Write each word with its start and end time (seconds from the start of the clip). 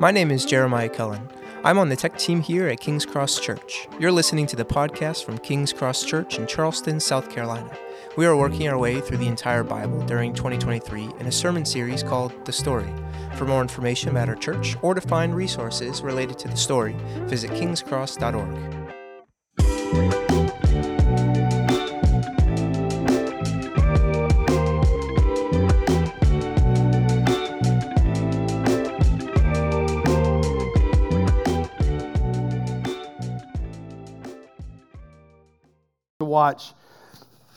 My 0.00 0.10
name 0.10 0.30
is 0.30 0.46
Jeremiah 0.46 0.88
Cullen. 0.88 1.28
I'm 1.64 1.78
on 1.78 1.88
the 1.90 1.96
tech 1.96 2.18
team 2.18 2.40
here 2.40 2.66
at 2.66 2.80
King's 2.80 3.04
Cross 3.04 3.40
Church. 3.40 3.86
You're 4.00 4.10
listening 4.10 4.46
to 4.48 4.56
the 4.56 4.64
podcast 4.64 5.24
from 5.24 5.38
King's 5.38 5.72
Cross 5.72 6.04
Church 6.04 6.38
in 6.38 6.46
Charleston, 6.46 6.98
South 6.98 7.30
Carolina. 7.30 7.70
We 8.16 8.26
are 8.26 8.36
working 8.36 8.66
our 8.68 8.78
way 8.78 9.00
through 9.00 9.18
the 9.18 9.28
entire 9.28 9.62
Bible 9.62 10.00
during 10.06 10.34
2023 10.34 11.10
in 11.20 11.26
a 11.26 11.32
sermon 11.32 11.64
series 11.64 12.02
called 12.02 12.32
The 12.46 12.52
Story. 12.52 12.92
For 13.36 13.44
more 13.44 13.60
information 13.62 14.08
about 14.08 14.28
our 14.28 14.34
church 14.34 14.76
or 14.82 14.94
to 14.94 15.00
find 15.00 15.36
resources 15.36 16.02
related 16.02 16.38
to 16.40 16.48
the 16.48 16.56
story, 16.56 16.96
visit 17.26 17.50
kingscross.org. 17.52 18.81
watch 36.42 36.72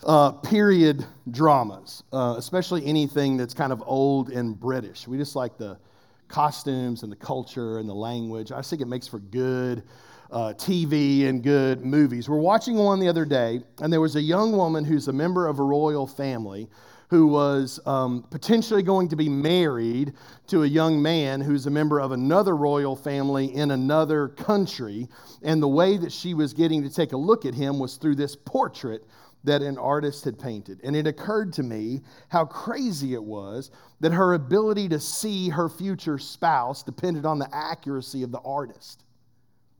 uh, 0.06 0.32
period 0.32 1.04
dramas, 1.32 2.04
uh, 2.14 2.36
especially 2.38 2.86
anything 2.86 3.36
that's 3.36 3.56
kind 3.56 3.74
of 3.74 3.82
old 3.88 4.30
and 4.30 4.60
British. 4.60 5.08
We 5.08 5.18
just 5.18 5.36
like 5.36 5.58
the 5.58 5.80
costumes 6.28 7.02
and 7.02 7.12
the 7.12 7.16
culture 7.16 7.80
and 7.80 7.90
the 7.90 7.96
language. 7.96 8.52
I 8.52 8.62
think 8.62 8.84
it 8.84 8.88
makes 8.88 9.08
for 9.08 9.18
good 9.18 9.82
uh, 10.30 10.54
TV 10.54 11.28
and 11.28 11.42
good 11.42 11.84
movies. 11.84 12.30
We're 12.30 12.38
watching 12.38 12.76
one 12.76 13.00
the 13.00 13.08
other 13.08 13.26
day, 13.26 13.62
and 13.82 13.92
there 13.92 14.02
was 14.02 14.18
a 14.18 14.22
young 14.22 14.56
woman 14.56 14.86
who's 14.86 15.08
a 15.08 15.14
member 15.14 15.48
of 15.48 15.58
a 15.58 15.64
royal 15.64 16.06
family 16.06 16.70
who 17.10 17.28
was 17.28 17.80
um, 17.86 18.26
potentially 18.30 18.84
going 18.84 19.08
to 19.10 19.16
be 19.16 19.30
married 19.30 20.14
to 20.48 20.64
a 20.64 20.68
young 20.68 21.02
man 21.02 21.42
who's 21.42 21.66
a 21.66 21.70
member 21.70 22.00
of 22.00 22.12
another 22.12 22.56
royal 22.56 22.96
family 22.96 23.54
in 23.54 23.72
another 23.72 24.30
country. 24.30 25.08
And 25.44 25.62
the 25.62 25.68
way 25.68 25.98
that 25.98 26.12
she 26.12 26.34
was 26.34 26.54
getting 26.54 26.84
to 26.84 26.90
take 26.90 27.14
a 27.14 27.18
look 27.18 27.46
at 27.46 27.54
him 27.54 27.80
was 27.80 27.98
through 27.98 28.16
this 28.16 28.36
portrait 28.36 29.04
that 29.44 29.62
an 29.62 29.78
artist 29.78 30.26
had 30.26 30.40
painted. 30.40 30.80
And 30.84 30.96
it 30.96 31.08
occurred 31.08 31.54
to 31.54 31.64
me 31.64 32.02
how 32.30 32.46
crazy 32.46 33.14
it 33.14 33.24
was 33.24 33.70
that 34.00 34.12
her 34.12 34.34
ability 34.34 34.90
to 34.90 35.00
see 35.00 35.50
her 35.50 35.70
future 35.70 36.18
spouse 36.18 36.84
depended 36.84 37.26
on 37.26 37.40
the 37.40 37.48
accuracy 37.54 38.24
of 38.24 38.32
the 38.32 38.40
artist. 38.40 39.04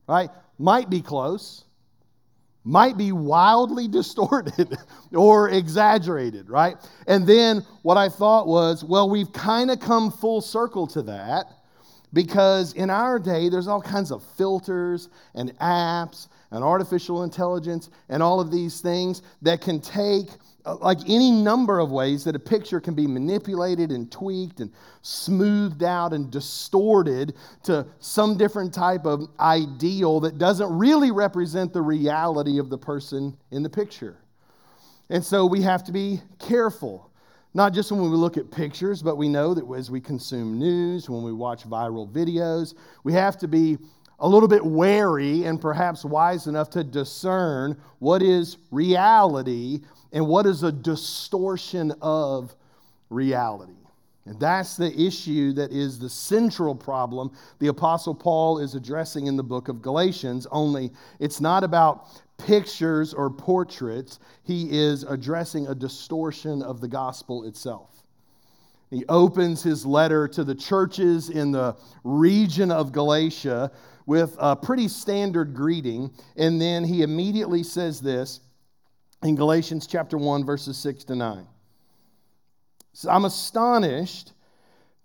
Right? 0.08 0.30
Might 0.60 0.90
be 0.90 1.02
close, 1.02 1.65
might 2.66 2.98
be 2.98 3.12
wildly 3.12 3.88
distorted 4.00 4.78
or 5.14 5.50
exaggerated, 5.50 6.50
right? 6.50 6.76
And 7.08 7.26
then 7.26 7.66
what 7.84 7.98
I 7.98 8.10
thought 8.10 8.48
was, 8.48 8.84
well, 8.84 9.10
we've 9.10 9.32
kind 9.32 9.72
of 9.72 9.80
come 9.80 10.12
full 10.12 10.42
circle 10.42 10.88
to 10.88 11.04
that 11.04 11.48
because 12.12 12.74
in 12.74 12.90
our 12.90 13.20
day, 13.20 13.50
there's 13.50 13.68
all 13.68 13.82
kinds 13.82 14.12
of 14.12 14.24
filters 14.38 15.10
and 15.36 15.58
apps 15.60 16.28
and 16.52 16.64
artificial 16.64 17.24
intelligence 17.24 17.90
and 18.10 18.24
all 18.24 18.40
of 18.40 18.52
these 18.52 18.82
things 18.82 19.22
that 19.42 19.62
can 19.62 19.80
take 19.80 20.30
Uh, 20.66 20.76
like 20.78 20.98
any 21.08 21.30
number 21.30 21.80
of 21.80 21.92
ways 21.92 22.24
that 22.24 22.36
a 22.36 22.40
picture 22.40 22.80
can 22.80 22.96
be 22.96 23.06
manipulated 23.06 23.92
and 23.92 24.12
tweaked 24.12 24.60
and 24.62 24.72
smoothed 25.04 25.84
out 25.84 26.12
and 26.12 26.32
distorted 26.32 27.36
to 27.64 27.86
some 28.00 28.36
different 28.36 28.74
type 28.74 29.06
of 29.06 29.28
ideal 29.40 30.20
that 30.20 30.40
doesn't 30.40 30.76
really 30.76 31.12
represent 31.12 31.72
the 31.72 31.82
reality 31.82 32.58
of 32.58 32.70
the 32.70 32.78
person 32.78 33.38
in 33.52 33.62
the 33.62 33.70
picture. 33.70 34.18
And 35.12 35.24
so 35.24 35.46
we 35.46 35.62
have 35.62 35.84
to 35.84 35.92
be 35.92 36.20
careful, 36.40 37.12
not 37.54 37.72
just 37.72 37.92
when 37.92 38.02
we 38.02 38.18
look 38.18 38.38
at 38.38 38.50
pictures, 38.50 39.04
but 39.04 39.18
we 39.18 39.30
know 39.30 39.54
that 39.54 39.72
as 39.78 39.92
we 39.92 40.02
consume 40.02 40.58
news, 40.58 41.08
when 41.08 41.22
we 41.22 41.32
watch 41.32 41.64
viral 41.64 42.12
videos, 42.12 42.74
we 43.04 43.14
have 43.14 43.38
to 43.38 43.48
be 43.48 43.78
a 44.20 44.28
little 44.28 44.48
bit 44.48 44.66
wary 44.66 45.44
and 45.44 45.62
perhaps 45.62 46.04
wise 46.04 46.48
enough 46.48 46.70
to 46.72 46.84
discern 46.84 47.80
what 48.00 48.24
is 48.24 48.58
reality 48.72 49.82
and 50.16 50.26
what 50.26 50.46
is 50.46 50.64
a 50.64 50.72
distortion 50.72 51.94
of 52.02 52.56
reality. 53.10 53.74
And 54.26 54.40
that's 54.40 54.76
the 54.78 54.92
issue 55.00 55.52
that 55.54 55.72
is 55.72 56.00
the 56.00 56.10
central 56.10 56.74
problem 56.74 57.32
the 57.60 57.68
Apostle 57.68 58.16
Paul 58.16 58.58
is 58.58 58.74
addressing 58.74 59.28
in 59.28 59.36
the 59.36 59.44
book 59.44 59.68
of 59.68 59.84
Galatians, 59.84 60.48
only 60.50 60.92
it's 61.20 61.40
not 61.40 61.64
about 61.64 62.08
pictures 62.38 63.14
or 63.14 63.30
portraits. 63.30 64.20
He 64.44 64.68
is 64.72 65.04
addressing 65.04 65.68
a 65.68 65.76
distortion 65.76 66.64
of 66.64 66.82
the 66.82 66.88
gospel 66.88 67.44
itself. 67.44 67.92
He 68.90 69.06
opens 69.10 69.64
his 69.64 69.86
letter 69.86 70.28
to 70.30 70.44
the 70.44 70.56
churches 70.56 71.30
in 71.30 71.52
the 71.52 71.76
region 72.04 72.72
of 72.72 72.94
Galatia 72.94 73.72
with 74.06 74.36
a 74.40 74.56
pretty 74.56 74.88
standard 74.88 75.54
greeting, 75.54 76.12
and 76.38 76.62
then 76.62 76.84
he 76.84 77.02
immediately 77.02 77.64
says 77.64 78.00
this 78.00 78.40
in 79.24 79.36
Galatians 79.36 79.88
chapter 79.88 80.18
1, 80.18 80.46
verses 80.46 80.78
6 80.78 81.06
to 81.06 81.16
9. 81.16 81.48
So 82.94 83.10
I'm 83.10 83.26
astonished 83.26 84.34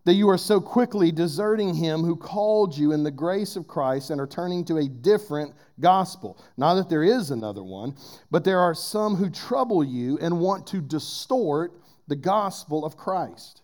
that 0.05 0.15
you 0.15 0.29
are 0.29 0.39
so 0.39 0.61
quickly 0.61 1.13
deserting 1.13 1.75
him 1.75 2.03
who 2.03 2.17
called 2.17 2.77
you 2.77 2.93
in 2.93 3.03
the 3.03 3.11
grace 3.11 3.57
of 3.57 3.67
Christ 3.67 4.11
and 4.11 4.21
are 4.21 4.27
turning 4.27 4.65
to 4.67 4.79
a 4.79 4.89
different 4.89 5.55
gospel. 5.79 6.39
Not 6.57 6.75
that 6.75 6.89
there 6.89 7.05
is 7.05 7.31
another 7.31 7.63
one, 7.63 7.95
but 8.31 8.45
there 8.45 8.61
are 8.61 8.75
some 8.75 9.15
who 9.15 9.29
trouble 9.29 9.85
you 9.85 10.19
and 10.19 10.41
want 10.41 10.67
to 10.69 10.81
distort 10.81 11.81
the 12.09 12.17
gospel 12.17 12.85
of 12.85 12.97
Christ. 12.97 13.63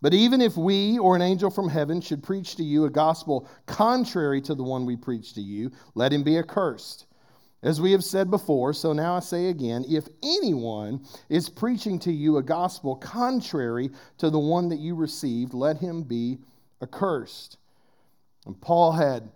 But 0.00 0.14
even 0.14 0.40
if 0.40 0.56
we 0.56 0.98
or 0.98 1.16
an 1.16 1.22
angel 1.22 1.50
from 1.50 1.68
heaven 1.68 2.00
should 2.00 2.22
preach 2.22 2.54
to 2.56 2.62
you 2.62 2.84
a 2.84 2.90
gospel 2.90 3.48
contrary 3.66 4.40
to 4.42 4.54
the 4.54 4.62
one 4.62 4.86
we 4.86 4.96
preach 4.96 5.34
to 5.34 5.40
you, 5.40 5.72
let 5.94 6.12
him 6.12 6.22
be 6.22 6.38
accursed. 6.38 7.06
As 7.62 7.80
we 7.80 7.90
have 7.92 8.04
said 8.04 8.30
before, 8.30 8.72
so 8.72 8.92
now 8.92 9.16
I 9.16 9.20
say 9.20 9.46
again 9.48 9.84
if 9.88 10.06
anyone 10.22 11.00
is 11.28 11.48
preaching 11.48 11.98
to 12.00 12.12
you 12.12 12.36
a 12.36 12.42
gospel 12.42 12.94
contrary 12.94 13.90
to 14.18 14.30
the 14.30 14.38
one 14.38 14.68
that 14.68 14.78
you 14.78 14.94
received, 14.94 15.54
let 15.54 15.78
him 15.78 16.02
be 16.02 16.38
accursed. 16.80 17.58
And 18.46 18.60
Paul 18.60 18.92
had 18.92 19.30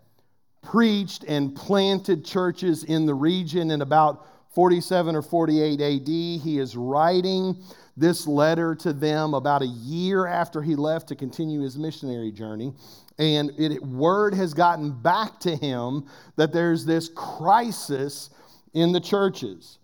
preached 0.62 1.24
and 1.24 1.54
planted 1.54 2.24
churches 2.24 2.84
in 2.84 3.06
the 3.06 3.14
region 3.14 3.72
in 3.72 3.82
about 3.82 4.26
47 4.54 5.16
or 5.16 5.22
48 5.22 5.80
AD. 5.80 6.08
He 6.08 6.58
is 6.58 6.76
writing 6.76 7.62
this 7.96 8.26
letter 8.26 8.74
to 8.74 8.92
them 8.92 9.34
about 9.34 9.62
a 9.62 9.66
year 9.66 10.26
after 10.26 10.62
he 10.62 10.74
left 10.76 11.08
to 11.08 11.14
continue 11.14 11.60
his 11.60 11.76
missionary 11.76 12.32
journey 12.32 12.72
and 13.18 13.52
it, 13.58 13.82
word 13.82 14.34
has 14.34 14.54
gotten 14.54 14.90
back 14.90 15.38
to 15.40 15.54
him 15.56 16.06
that 16.36 16.52
there's 16.52 16.84
this 16.84 17.08
crisis 17.14 18.30
in 18.74 18.92
the 18.92 19.00
churches. 19.00 19.78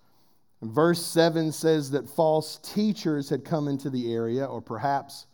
Verse 0.62 1.04
7 1.04 1.52
says 1.52 1.90
that 1.92 2.08
false 2.08 2.58
teachers 2.58 3.28
had 3.28 3.44
come 3.44 3.68
into 3.68 3.90
the 3.90 4.12
area, 4.12 4.44
or 4.44 4.60
perhaps 4.60 5.26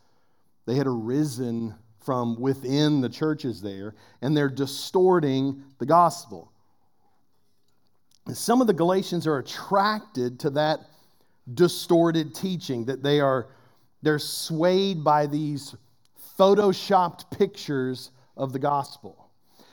they 0.66 0.74
had 0.74 0.86
arisen 0.86 1.74
from 2.04 2.38
within 2.38 3.00
the 3.00 3.08
churches 3.08 3.62
there, 3.62 3.94
and 4.20 4.36
they're 4.36 4.50
distorting 4.50 5.62
the 5.78 5.86
gospel. 5.86 6.52
And 8.26 8.36
some 8.36 8.60
of 8.60 8.66
the 8.66 8.74
Galatians 8.74 9.26
are 9.26 9.38
attracted 9.38 10.40
to 10.40 10.50
that 10.50 10.80
distorted 11.52 12.34
teaching, 12.34 12.86
that 12.86 13.02
they 13.02 13.20
are 13.20 13.48
they're 14.02 14.18
swayed 14.18 15.02
by 15.02 15.26
these 15.26 15.74
photoshopped 16.38 17.30
pictures 17.30 18.10
of 18.36 18.52
the 18.52 18.58
gospel. 18.58 19.30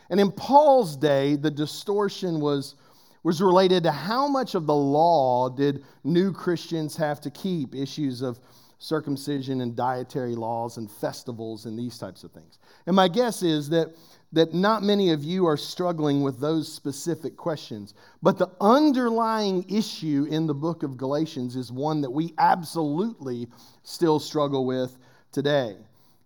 And 0.10 0.20
in 0.20 0.32
Paul's 0.32 0.96
day, 0.96 1.36
the 1.36 1.52
distortion 1.52 2.40
was, 2.40 2.76
was 3.24 3.42
related 3.42 3.84
to 3.84 3.92
how 3.92 4.28
much 4.28 4.56
of 4.56 4.68
the 4.68 4.76
law 4.76 5.50
did 5.50 5.84
new 6.04 6.32
Christians 6.32 6.96
have 6.96 7.20
to 7.22 7.30
keep, 7.30 7.76
issues 7.76 8.22
of 8.22 8.40
circumcision 8.78 9.62
and 9.62 9.76
dietary 9.76 10.36
laws 10.36 10.78
and 10.78 10.90
festivals 10.90 11.66
and 11.66 11.78
these 11.78 11.98
types 11.98 12.24
of 12.24 12.32
things. 12.32 12.58
And 12.88 12.96
my 12.96 13.08
guess 13.08 13.44
is 13.44 13.70
that, 13.70 13.96
that 14.34 14.54
not 14.54 14.84
many 14.84 15.12
of 15.12 15.24
you 15.24 15.46
are 15.46 15.58
struggling 15.58 16.22
with 16.22 16.40
those 16.40 16.72
specific 16.72 17.36
questions. 17.36 17.94
But 18.22 18.38
the 18.38 18.50
underlying 18.62 19.66
issue 19.70 20.26
in 20.30 20.48
the 20.48 20.54
book 20.54 20.84
of 20.84 20.98
Galatians 20.98 21.56
is 21.56 21.72
one 21.72 22.02
that 22.02 22.12
we 22.12 22.34
absolutely 22.38 23.48
still 23.84 24.20
struggle 24.20 24.66
with 24.66 24.98
today. 25.32 25.76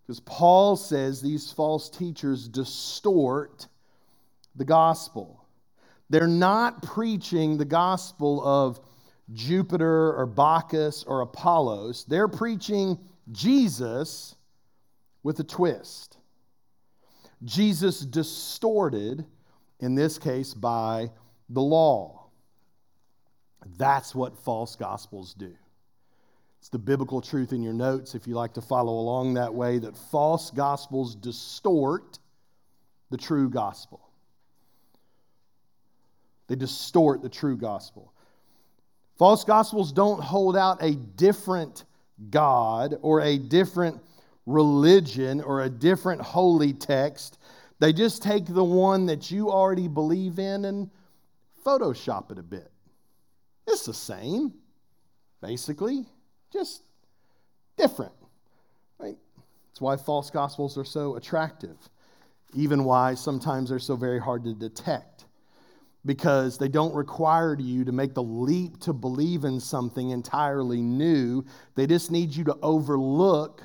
Because 0.04 0.20
Paul 0.20 0.76
says 0.76 1.20
these 1.20 1.52
false 1.52 1.90
teachers 1.90 2.48
distort 2.48 3.68
the 4.56 4.66
gospel. 4.66 5.44
They're 6.12 6.28
not 6.28 6.84
preaching 6.84 7.58
the 7.58 7.66
gospel 7.66 8.46
of 8.46 8.80
Jupiter 9.34 10.14
or 10.14 10.28
Bacchus 10.28 11.04
or 11.06 11.22
Apollos. 11.22 12.06
They're 12.08 12.28
preaching 12.28 13.00
Jesus 13.32 14.36
with 15.24 15.40
a 15.40 15.44
twist. 15.44 16.20
Jesus 17.44 18.00
distorted, 18.00 19.26
in 19.80 19.96
this 19.96 20.18
case, 20.18 20.54
by 20.54 21.12
the 21.50 21.62
law. 21.62 22.28
That's 23.78 24.16
what 24.16 24.38
false 24.38 24.76
gospels 24.76 25.34
do. 25.34 25.54
It's 26.60 26.70
the 26.70 26.80
biblical 26.80 27.22
truth 27.22 27.54
in 27.54 27.62
your 27.62 27.74
notes 27.74 28.16
if 28.16 28.26
you 28.26 28.36
like 28.36 28.54
to 28.54 28.62
follow 28.62 28.94
along 28.94 29.36
that 29.36 29.54
way 29.54 29.78
that 29.80 29.96
false 29.96 30.50
gospels 30.50 31.16
distort 31.16 32.20
the 33.12 33.18
true 33.18 33.50
gospel. 33.50 34.02
They 36.48 36.56
distort 36.56 37.22
the 37.22 37.30
true 37.30 37.58
gospel. 37.58 38.12
False 39.18 39.44
gospels 39.44 39.92
don't 39.92 40.22
hold 40.22 40.58
out 40.58 40.82
a 40.82 40.96
different 40.96 41.86
God 42.30 42.96
or 43.02 43.22
a 43.22 43.38
different 43.38 44.05
religion 44.46 45.42
or 45.42 45.64
a 45.64 45.70
different 45.70 46.22
holy 46.22 46.74
text. 46.74 47.40
They 47.80 47.94
just 47.94 48.22
take 48.22 48.46
the 48.46 48.64
one 48.64 49.06
that 49.08 49.32
you 49.32 49.50
already 49.50 49.88
believe 49.88 50.40
in 50.40 50.66
and 50.66 50.90
Photoshop 51.66 52.32
it 52.32 52.38
a 52.38 52.44
bit. 52.44 52.72
It's 53.68 53.86
the 53.86 53.94
same, 53.94 54.54
basically, 55.42 56.06
just 56.54 56.84
different. 57.78 58.14
Right? 59.00 59.18
That's 59.68 59.82
why 59.82 59.98
false 59.98 60.30
gospels 60.30 60.78
are 60.78 60.86
so 60.86 61.16
attractive, 61.16 61.78
even 62.54 62.84
why 62.84 63.16
sometimes 63.16 63.70
they're 63.70 63.80
so 63.80 63.96
very 63.96 64.20
hard 64.20 64.44
to 64.44 64.54
detect 64.54 65.26
because 66.06 66.60
they 66.60 66.68
don't 66.68 66.94
require 66.94 67.58
you 67.60 67.84
to 67.84 67.92
make 67.92 68.14
the 68.14 68.24
leap 68.24 68.80
to 68.80 68.94
believe 68.94 69.44
in 69.44 69.60
something 69.60 70.12
entirely 70.12 70.82
new. 70.82 71.44
They 71.74 71.88
just 71.88 72.12
need 72.12 72.36
you 72.36 72.44
to 72.44 72.56
overlook 72.62 73.64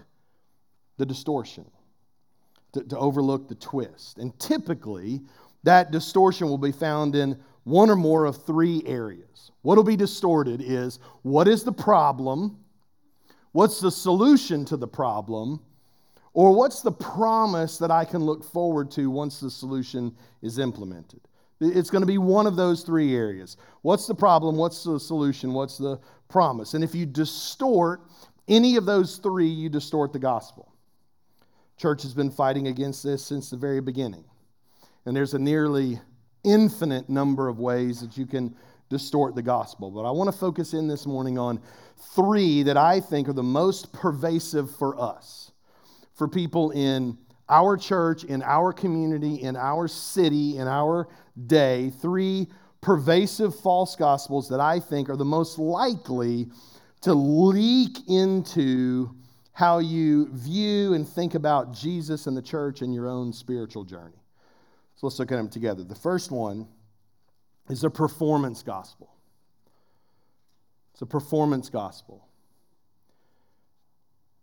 the 1.01 1.07
distortion, 1.07 1.65
to, 2.73 2.85
to, 2.85 2.99
overlook 2.99 3.49
the 3.49 3.55
twist. 3.55 4.19
And 4.19 4.39
typically, 4.39 5.23
that 5.63 5.91
distortion 5.91 6.47
will 6.47 6.59
be 6.59 6.73
found 6.73 7.17
in 7.17 7.41
one 7.65 7.89
or 7.89 7.97
more 7.97 8.27
of 8.27 8.45
three 8.45 8.83
areas. 8.85 9.51
What 9.63 9.77
will 9.77 9.85
be 9.85 9.97
distorted 9.97 10.61
is 10.63 10.99
what 11.23 11.49
is 11.49 11.65
the 11.65 11.73
problem? 11.73 12.59
What's 13.53 13.81
the 13.81 13.91
solution 13.91 14.67
to 14.67 14.77
the 14.77 14.87
problem? 14.87 15.61
Or 16.35 16.55
what's 16.55 16.83
the 16.83 16.93
promise 16.93 17.79
that 17.79 17.91
I 17.91 18.05
can 18.05 18.23
look 18.23 18.45
forward 18.45 18.91
to 18.93 19.11
once 19.11 19.41
the 19.41 19.51
solution 19.51 20.15
is 20.43 20.59
implemented? 20.59 21.21
It's 21.63 21.91
going 21.91 22.03
to 22.03 22.07
be 22.07 22.19
one 22.19 22.47
of 22.47 22.57
those 22.57 22.83
three 22.83 23.17
areas. 23.17 23.57
What's 23.83 24.07
the 24.07 24.15
problem? 24.15 24.57
What's 24.57 24.85
the 24.85 25.01
solution? 25.01 25.55
What's 25.55 25.79
the 25.79 25.99
promise? 26.29 26.75
And 26.75 26.85
if 26.85 26.95
you 26.95 27.07
distort 27.07 28.03
any 28.49 28.77
of 28.77 28.85
those 28.85 29.17
three, 29.17 29.49
you 29.49 29.69
distort 29.71 30.13
the 30.13 30.19
gospel. 30.19 30.70
Church 31.81 32.03
has 32.03 32.13
been 32.13 32.31
fighting 32.31 32.69
against 32.69 33.03
this 33.03 33.25
since 33.25 33.49
the 33.49 33.57
very 33.57 33.81
beginning. 33.81 34.23
And 35.07 35.17
there's 35.17 35.33
a 35.33 35.39
nearly 35.39 35.99
infinite 36.45 37.09
number 37.09 37.49
of 37.49 37.59
ways 37.59 38.03
that 38.03 38.19
you 38.19 38.27
can 38.27 38.55
distort 38.91 39.35
the 39.35 39.41
gospel. 39.41 39.91
But 39.91 40.03
I 40.03 40.11
want 40.11 40.31
to 40.31 40.39
focus 40.39 40.75
in 40.75 40.89
this 40.89 41.07
morning 41.07 41.39
on 41.39 41.59
three 42.15 42.63
that 42.65 42.77
I 42.77 43.01
think 43.01 43.31
are 43.31 43.33
the 43.33 43.43
most 43.43 43.95
pervasive 43.95 44.71
for 44.77 45.01
us, 45.01 45.53
for 46.13 46.29
people 46.29 46.71
in 46.73 47.17
our 47.49 47.79
church, 47.79 48.25
in 48.25 48.43
our 48.43 48.75
community, 48.75 49.37
in 49.37 49.57
our 49.57 49.89
city, 49.89 50.59
in 50.59 50.69
our 50.69 51.09
day 51.47 51.93
three 52.03 52.49
pervasive 52.83 53.59
false 53.59 53.97
gospels 53.97 54.51
that 54.51 54.61
I 54.61 54.81
think 54.81 55.09
are 55.09 55.17
the 55.17 55.25
most 55.25 55.59
likely 55.59 56.51
to 57.01 57.15
leak 57.15 58.07
into 58.07 59.15
how 59.53 59.79
you 59.79 60.29
view 60.33 60.95
and 60.95 61.07
think 61.07 61.35
about 61.35 61.73
Jesus 61.73 62.27
and 62.27 62.37
the 62.37 62.43
church 62.43 62.83
and 62.83 62.95
your 62.95 63.09
own 63.09 63.33
spiritual 63.33 63.85
journey. 63.85 64.21
So 64.97 65.07
let's 65.07 65.19
look 65.19 65.33
at 65.33 65.37
them 65.37 65.49
together. 65.49 65.83
The 65.83 65.95
first 65.95 66.31
one 66.31 66.69
is 67.69 67.85
a 67.85 67.91
performance 67.91 68.63
gospel. 68.63 69.11
It's 70.93 71.03
a 71.03 71.07
performance 71.07 71.69
gospel. 71.69 72.27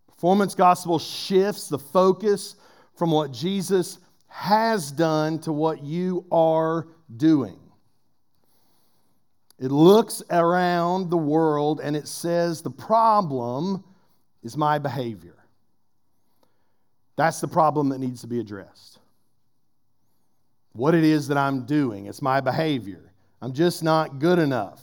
Performance 0.08 0.56
gospel 0.56 0.98
shifts 0.98 1.70
the 1.70 1.78
focus 1.78 2.56
from 2.96 3.12
what 3.12 3.32
Jesus 3.32 4.00
has 4.28 4.92
done 4.92 5.40
to 5.40 5.52
what 5.52 5.84
you 5.84 6.26
are 6.32 6.88
doing. 7.16 7.60
It 9.60 9.72
looks 9.72 10.22
around 10.30 11.10
the 11.10 11.18
world 11.18 11.82
and 11.84 11.96
it 11.96 12.08
says 12.08 12.62
the 12.62 12.72
problem 12.72 13.84
is 14.48 14.56
my 14.56 14.80
behavior. 14.80 15.36
That's 17.18 17.42
the 17.42 17.50
problem 17.50 17.90
that 17.90 18.00
needs 18.00 18.22
to 18.22 18.28
be 18.28 18.40
addressed. 18.40 19.00
What 20.72 20.96
it 20.96 21.04
is 21.04 21.28
that 21.28 21.38
I'm 21.38 21.66
doing, 21.66 22.06
it's 22.06 22.22
my 22.22 22.40
behavior. 22.40 23.12
I'm 23.42 23.52
just 23.52 23.84
not 23.84 24.20
good 24.20 24.40
enough. 24.40 24.82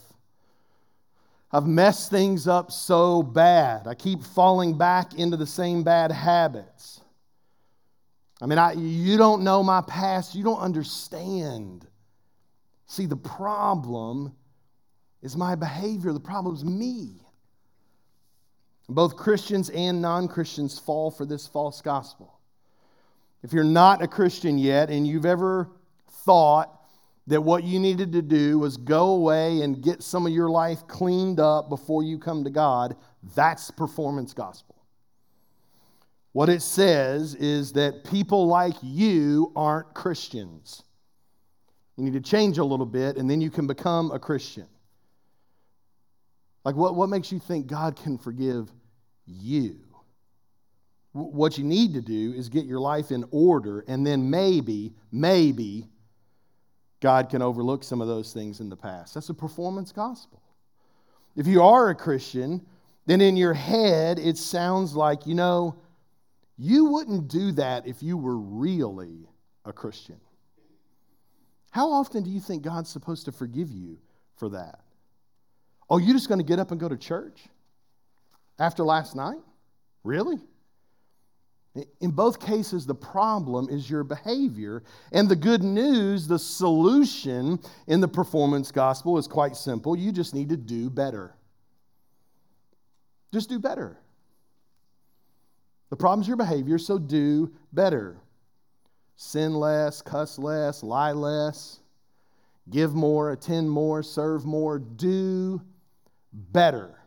I've 1.51 1.67
messed 1.67 2.11
things 2.11 2.47
up 2.47 2.73
so 2.73 3.23
bad. 3.23 3.87
I 3.87 3.95
keep 3.95 4.23
falling 4.23 4.77
back 4.77 5.15
into 5.15 5.39
the 5.39 5.47
same 5.47 5.83
bad 5.83 6.13
habits. 6.13 7.01
I 8.43 8.47
mean, 8.47 8.59
I, 8.59 8.73
you 8.73 9.17
don't 9.17 9.45
know 9.45 9.63
my 9.63 9.81
past, 9.81 10.35
you 10.35 10.45
don't 10.45 10.59
understand. 10.59 11.87
See, 12.87 13.07
the 13.07 13.17
problem 13.17 14.35
is 15.23 15.39
my 15.39 15.55
behavior, 15.55 16.13
the 16.13 16.21
problem 16.21 16.55
is 16.55 16.65
me. 16.65 17.24
Both 18.89 19.17
Christians 19.17 19.71
and 19.71 20.03
non 20.03 20.29
Christians 20.29 20.79
fall 20.79 21.11
for 21.11 21.25
this 21.25 21.47
false 21.47 21.81
gospel. 21.81 22.39
If 23.43 23.53
you're 23.53 23.65
not 23.65 24.03
a 24.03 24.09
Christian 24.09 24.59
yet 24.59 24.91
and 24.91 25.07
you've 25.07 25.27
ever 25.27 25.71
thought 26.25 26.71
that 27.27 27.41
what 27.41 27.65
you 27.65 27.79
needed 27.79 28.13
to 28.13 28.23
do 28.23 28.59
was 28.59 28.77
go 28.77 29.11
away 29.11 29.63
and 29.63 29.83
get 29.83 30.03
some 30.03 30.27
of 30.27 30.33
your 30.33 30.51
life 30.51 30.87
cleaned 30.87 31.41
up 31.41 31.69
before 31.69 32.03
you 32.03 32.19
come 32.19 32.45
to 32.45 32.51
God, 32.51 32.97
that's 33.35 33.71
performance 33.71 34.35
gospel. 34.35 34.75
What 36.33 36.49
it 36.49 36.63
says 36.63 37.35
is 37.37 37.73
that 37.75 38.05
people 38.05 38.47
like 38.47 38.75
you 38.83 39.53
aren't 39.55 39.95
Christians. 39.95 40.83
You 41.97 42.05
need 42.05 42.15
to 42.15 42.21
change 42.21 42.59
a 42.59 42.65
little 42.65 42.87
bit, 42.87 43.17
and 43.17 43.31
then 43.31 43.41
you 43.41 43.51
can 43.51 43.67
become 43.67 44.11
a 44.11 44.19
Christian. 44.19 44.67
Like, 46.65 46.77
what, 46.77 46.95
what 46.95 47.09
makes 47.09 47.31
you 47.31 47.39
think 47.39 47.67
God 47.67 47.97
can 47.97 48.19
forgive 48.19 48.71
you? 49.27 49.81
What 51.13 51.59
you 51.59 51.65
need 51.65 51.95
to 51.95 52.01
do 52.01 52.33
is 52.33 52.49
get 52.49 52.65
your 52.65 52.81
life 52.81 53.11
in 53.13 53.25
order, 53.31 53.85
and 53.87 54.05
then 54.05 54.31
maybe, 54.31 54.95
maybe, 55.13 55.87
God 57.01 57.29
can 57.29 57.43
overlook 57.43 57.85
some 57.85 58.01
of 58.01 58.09
those 58.09 58.33
things 58.33 58.61
in 58.61 58.69
the 58.69 58.77
past. 58.77 59.15
That's 59.15 59.29
a 59.29 59.35
performance 59.35 59.93
gospel. 59.93 60.43
If 61.37 61.47
you 61.47 61.63
are 61.63 61.91
a 61.91 61.95
Christian, 61.95 62.65
then 63.07 63.21
in 63.21 63.37
your 63.37 63.55
head 63.55 64.19
it 64.19 64.39
sounds 64.39 64.95
like, 64.95 65.27
you 65.27 65.35
know, 65.35 65.77
you 66.57 66.87
wouldn't 66.87 67.29
do 67.29 67.53
that 67.53 67.87
if 67.87 68.03
you 68.03 68.17
were 68.17 68.39
really 68.39 69.29
a 69.65 69.73
Christian. 69.73 70.21
How 71.71 71.91
often 71.91 72.23
do 72.23 72.31
you 72.31 72.41
think 72.41 72.63
God's 72.63 72.89
supposed 72.89 73.25
to 73.25 73.33
forgive 73.33 73.71
you 73.71 73.99
for 74.37 74.49
that? 74.51 74.84
Oh, 75.89 75.99
you're 75.99 76.15
just 76.15 76.29
going 76.29 76.41
to 76.41 76.45
get 76.45 76.59
up 76.59 76.71
and 76.71 76.81
go 76.81 76.89
to 76.89 76.97
church 76.97 77.43
after 78.59 78.85
last 78.85 79.15
night? 79.15 79.41
Really? 80.03 80.39
In 82.01 82.13
both 82.13 82.39
cases, 82.39 82.87
the 82.87 82.95
problem 82.95 83.69
is 83.69 83.91
your 83.91 84.05
behavior. 84.05 84.85
And 85.13 85.29
the 85.29 85.37
good 85.37 85.63
news, 85.63 86.29
the 86.29 86.39
solution 86.39 87.59
in 87.89 88.01
the 88.01 88.09
performance 88.09 88.71
gospel 88.71 89.19
is 89.19 89.27
quite 89.27 89.57
simple. 89.57 89.97
You 89.97 90.13
just 90.13 90.35
need 90.35 90.51
to 90.51 90.57
do 90.57 90.89
better. 90.89 91.35
Just 93.33 93.49
do 93.49 93.59
better. 93.59 93.99
The 95.91 95.97
problem 95.97 96.21
is 96.21 96.29
your 96.29 96.37
behavior, 96.37 96.79
so 96.79 96.99
do 96.99 97.53
better. 97.73 98.17
Sin 99.17 99.55
less, 99.55 100.03
cuss 100.03 100.39
less, 100.39 100.83
lie 100.83 101.13
less, 101.13 101.81
give 102.71 102.95
more, 102.95 103.33
attend 103.33 103.71
more, 103.71 104.03
serve 104.03 104.45
more, 104.45 104.79
do 104.79 105.61
better. 106.35 106.99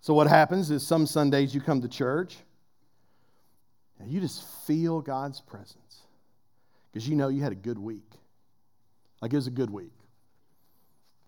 So, 0.00 0.14
what 0.14 0.26
happens 0.26 0.70
is 0.70 0.86
some 0.86 1.06
Sundays 1.06 1.54
you 1.54 1.60
come 1.60 1.82
to 1.82 1.88
church 1.88 2.36
and 3.98 4.10
you 4.10 4.20
just 4.20 4.44
feel 4.66 5.00
God's 5.00 5.40
presence 5.40 6.02
because 6.92 7.08
you 7.08 7.16
know 7.16 7.28
you 7.28 7.42
had 7.42 7.52
a 7.52 7.56
good 7.56 7.78
week. 7.78 8.10
Like 9.20 9.32
it 9.32 9.36
was 9.36 9.46
a 9.46 9.52
good 9.52 9.70
week, 9.70 9.92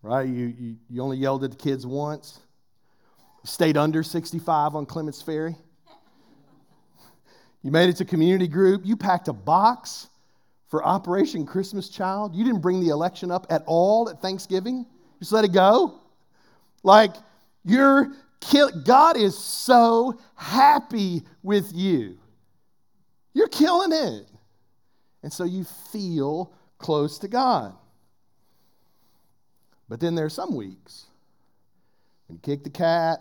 right? 0.02 0.28
You, 0.28 0.54
you, 0.58 0.76
you 0.88 1.02
only 1.02 1.16
yelled 1.16 1.44
at 1.44 1.50
the 1.50 1.56
kids 1.56 1.86
once, 1.86 2.40
stayed 3.44 3.76
under 3.76 4.02
65 4.02 4.74
on 4.74 4.86
Clements 4.86 5.22
Ferry. 5.22 5.56
You 7.62 7.70
made 7.70 7.88
it 7.88 7.96
to 7.96 8.04
community 8.04 8.46
group. 8.46 8.82
You 8.84 8.96
packed 8.96 9.28
a 9.28 9.32
box 9.32 10.08
for 10.68 10.84
Operation 10.84 11.46
Christmas 11.46 11.88
Child. 11.88 12.34
You 12.34 12.44
didn't 12.44 12.60
bring 12.60 12.80
the 12.80 12.90
election 12.90 13.30
up 13.30 13.46
at 13.50 13.64
all 13.66 14.08
at 14.08 14.20
Thanksgiving. 14.20 14.86
Just 15.18 15.32
let 15.32 15.44
it 15.44 15.52
go. 15.52 16.00
Like 16.82 17.14
you're 17.64 18.12
kill- 18.40 18.82
God 18.84 19.16
is 19.16 19.36
so 19.36 20.18
happy 20.34 21.22
with 21.42 21.72
you. 21.74 22.18
You're 23.34 23.48
killing 23.48 23.92
it. 23.92 24.26
And 25.22 25.32
so 25.32 25.44
you 25.44 25.64
feel 25.64 26.52
close 26.78 27.18
to 27.18 27.28
God. 27.28 27.74
But 29.88 30.00
then 30.00 30.14
there 30.14 30.26
are 30.26 30.30
some 30.30 30.54
weeks 30.54 31.06
you 32.30 32.38
kick 32.42 32.62
the 32.62 32.70
cat, 32.70 33.20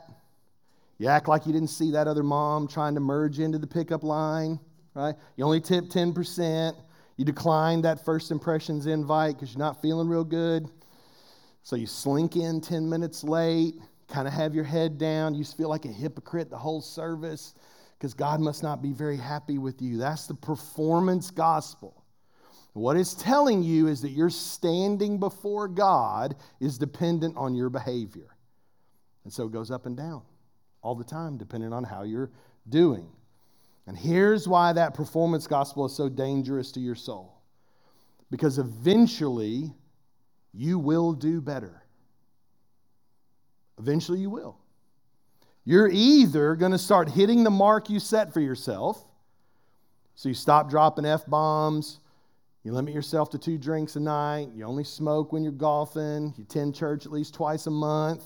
you 0.97 1.07
act 1.07 1.27
like 1.27 1.45
you 1.45 1.53
didn't 1.53 1.69
see 1.69 1.91
that 1.91 2.07
other 2.07 2.23
mom 2.23 2.67
trying 2.67 2.93
to 2.95 2.99
merge 2.99 3.39
into 3.39 3.57
the 3.57 3.67
pickup 3.67 4.03
line, 4.03 4.59
right? 4.93 5.15
You 5.35 5.45
only 5.45 5.61
tip 5.61 5.85
10%. 5.85 6.75
You 7.15 7.25
decline 7.25 7.81
that 7.83 8.03
first 8.03 8.31
impressions 8.31 8.85
invite 8.85 9.35
because 9.35 9.53
you're 9.53 9.59
not 9.59 9.81
feeling 9.81 10.07
real 10.07 10.23
good. 10.23 10.69
So 11.67 11.75
you 11.75 11.85
slink 11.85 12.37
in 12.37 12.61
10 12.61 12.89
minutes 12.89 13.25
late, 13.25 13.75
kind 14.07 14.25
of 14.25 14.33
have 14.33 14.55
your 14.55 14.63
head 14.63 14.97
down. 14.97 15.35
You 15.35 15.43
feel 15.43 15.67
like 15.67 15.83
a 15.83 15.89
hypocrite 15.89 16.49
the 16.49 16.57
whole 16.57 16.79
service 16.79 17.55
because 17.99 18.13
God 18.13 18.39
must 18.39 18.63
not 18.63 18.81
be 18.81 18.93
very 18.93 19.17
happy 19.17 19.57
with 19.57 19.81
you. 19.81 19.97
That's 19.97 20.27
the 20.27 20.33
performance 20.33 21.29
gospel. 21.29 22.05
What 22.71 22.95
it's 22.95 23.15
telling 23.15 23.63
you 23.63 23.87
is 23.87 24.01
that 24.03 24.11
your 24.11 24.29
standing 24.29 25.19
before 25.19 25.67
God 25.67 26.37
is 26.61 26.77
dependent 26.77 27.35
on 27.35 27.53
your 27.53 27.69
behavior. 27.69 28.37
And 29.25 29.33
so 29.33 29.45
it 29.45 29.51
goes 29.51 29.69
up 29.69 29.85
and 29.85 29.97
down 29.97 30.21
all 30.81 30.95
the 30.95 31.03
time, 31.03 31.35
depending 31.37 31.73
on 31.73 31.83
how 31.83 32.03
you're 32.03 32.31
doing. 32.69 33.09
And 33.87 33.97
here's 33.97 34.47
why 34.47 34.71
that 34.71 34.93
performance 34.93 35.47
gospel 35.47 35.85
is 35.85 35.93
so 35.93 36.07
dangerous 36.07 36.71
to 36.71 36.79
your 36.79 36.95
soul. 36.95 37.41
Because 38.31 38.57
eventually, 38.57 39.73
you 40.57 40.79
will 40.79 41.13
do 41.13 41.39
better. 41.39 41.83
Eventually, 43.77 44.19
you 44.19 44.31
will. 44.31 44.57
You're 45.65 45.89
either 45.89 46.55
going 46.55 46.71
to 46.71 46.79
start 46.79 47.09
hitting 47.09 47.43
the 47.43 47.51
mark 47.51 47.89
you 47.89 47.99
set 47.99 48.33
for 48.33 48.39
yourself, 48.39 49.03
so 50.15 50.29
you 50.29 50.35
stop 50.35 50.69
dropping 50.69 51.05
F 51.05 51.25
bombs, 51.27 51.99
you 52.63 52.73
limit 52.73 52.93
yourself 52.93 53.29
to 53.31 53.37
two 53.37 53.59
drinks 53.59 53.97
a 53.97 53.99
night, 53.99 54.49
you 54.55 54.63
only 54.65 54.83
smoke 54.83 55.31
when 55.31 55.43
you're 55.43 55.51
golfing, 55.51 56.33
you 56.37 56.43
attend 56.43 56.73
church 56.73 57.05
at 57.05 57.11
least 57.11 57.35
twice 57.35 57.67
a 57.67 57.71
month, 57.71 58.23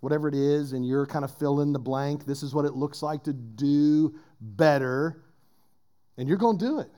whatever 0.00 0.28
it 0.28 0.34
is, 0.34 0.72
and 0.72 0.86
you're 0.86 1.06
kind 1.06 1.24
of 1.24 1.36
fill 1.36 1.62
in 1.62 1.72
the 1.72 1.78
blank. 1.78 2.24
This 2.24 2.44
is 2.44 2.54
what 2.54 2.64
it 2.64 2.74
looks 2.74 3.02
like 3.02 3.24
to 3.24 3.32
do 3.32 4.14
better. 4.40 5.20
And 6.16 6.28
you're 6.28 6.38
going 6.38 6.58
to 6.58 6.64
do 6.64 6.78
it. 6.78 6.90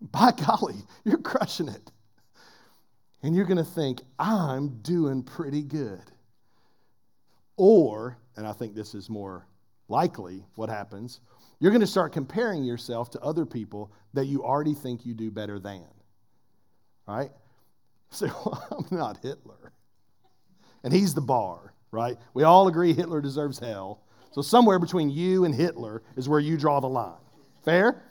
By 0.10 0.32
golly, 0.32 0.76
you're 1.04 1.18
crushing 1.18 1.68
it. 1.68 1.90
And 3.24 3.34
you're 3.34 3.44
going 3.44 3.56
to 3.56 3.64
think, 3.64 4.02
I'm 4.20 4.80
doing 4.82 5.24
pretty 5.24 5.62
good. 5.62 6.02
Or, 7.56 8.16
and 8.36 8.46
I 8.46 8.52
think 8.52 8.76
this 8.76 8.94
is 8.94 9.10
more 9.10 9.48
likely 9.88 10.44
what 10.54 10.68
happens, 10.68 11.18
you're 11.58 11.72
going 11.72 11.80
to 11.80 11.86
start 11.86 12.12
comparing 12.12 12.62
yourself 12.62 13.10
to 13.10 13.20
other 13.20 13.44
people 13.44 13.92
that 14.12 14.26
you 14.26 14.44
already 14.44 14.74
think 14.74 15.04
you 15.04 15.14
do 15.14 15.32
better 15.32 15.58
than. 15.58 15.86
Right? 17.08 17.30
Say, 18.10 18.26
well, 18.44 18.64
I'm 18.70 18.96
not 18.96 19.18
Hitler. 19.22 19.72
And 20.84 20.92
he's 20.92 21.14
the 21.14 21.20
bar 21.20 21.74
right? 21.94 22.18
We 22.34 22.42
all 22.42 22.68
agree 22.68 22.92
Hitler 22.92 23.20
deserves 23.20 23.58
hell. 23.58 24.02
So 24.32 24.42
somewhere 24.42 24.78
between 24.78 25.08
you 25.08 25.44
and 25.44 25.54
Hitler 25.54 26.02
is 26.16 26.28
where 26.28 26.40
you 26.40 26.58
draw 26.58 26.80
the 26.80 26.88
line. 26.88 27.14
Fair? 27.64 28.02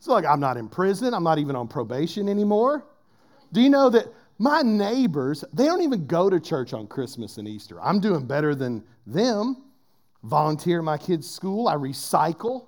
So, 0.00 0.12
like, 0.12 0.24
I'm 0.24 0.40
not 0.40 0.56
in 0.56 0.68
prison. 0.68 1.14
I'm 1.14 1.22
not 1.22 1.38
even 1.38 1.56
on 1.56 1.68
probation 1.68 2.28
anymore. 2.28 2.84
Do 3.52 3.60
you 3.60 3.70
know 3.70 3.88
that 3.90 4.06
my 4.38 4.62
neighbors, 4.62 5.44
they 5.52 5.64
don't 5.64 5.82
even 5.82 6.06
go 6.06 6.30
to 6.30 6.38
church 6.38 6.72
on 6.72 6.86
Christmas 6.86 7.38
and 7.38 7.48
Easter? 7.48 7.80
I'm 7.82 8.00
doing 8.00 8.26
better 8.26 8.54
than 8.54 8.84
them. 9.06 9.64
Volunteer 10.22 10.78
at 10.78 10.84
my 10.84 10.98
kids' 10.98 11.28
school. 11.28 11.68
I 11.68 11.74
recycle. 11.74 12.66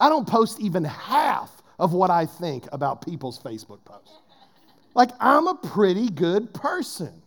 I 0.00 0.08
don't 0.08 0.26
post 0.28 0.60
even 0.60 0.84
half 0.84 1.62
of 1.78 1.92
what 1.92 2.10
I 2.10 2.26
think 2.26 2.66
about 2.72 3.04
people's 3.04 3.38
Facebook 3.38 3.84
posts. 3.84 4.12
Like, 4.94 5.10
I'm 5.20 5.46
a 5.46 5.54
pretty 5.54 6.08
good 6.08 6.54
person 6.54 7.22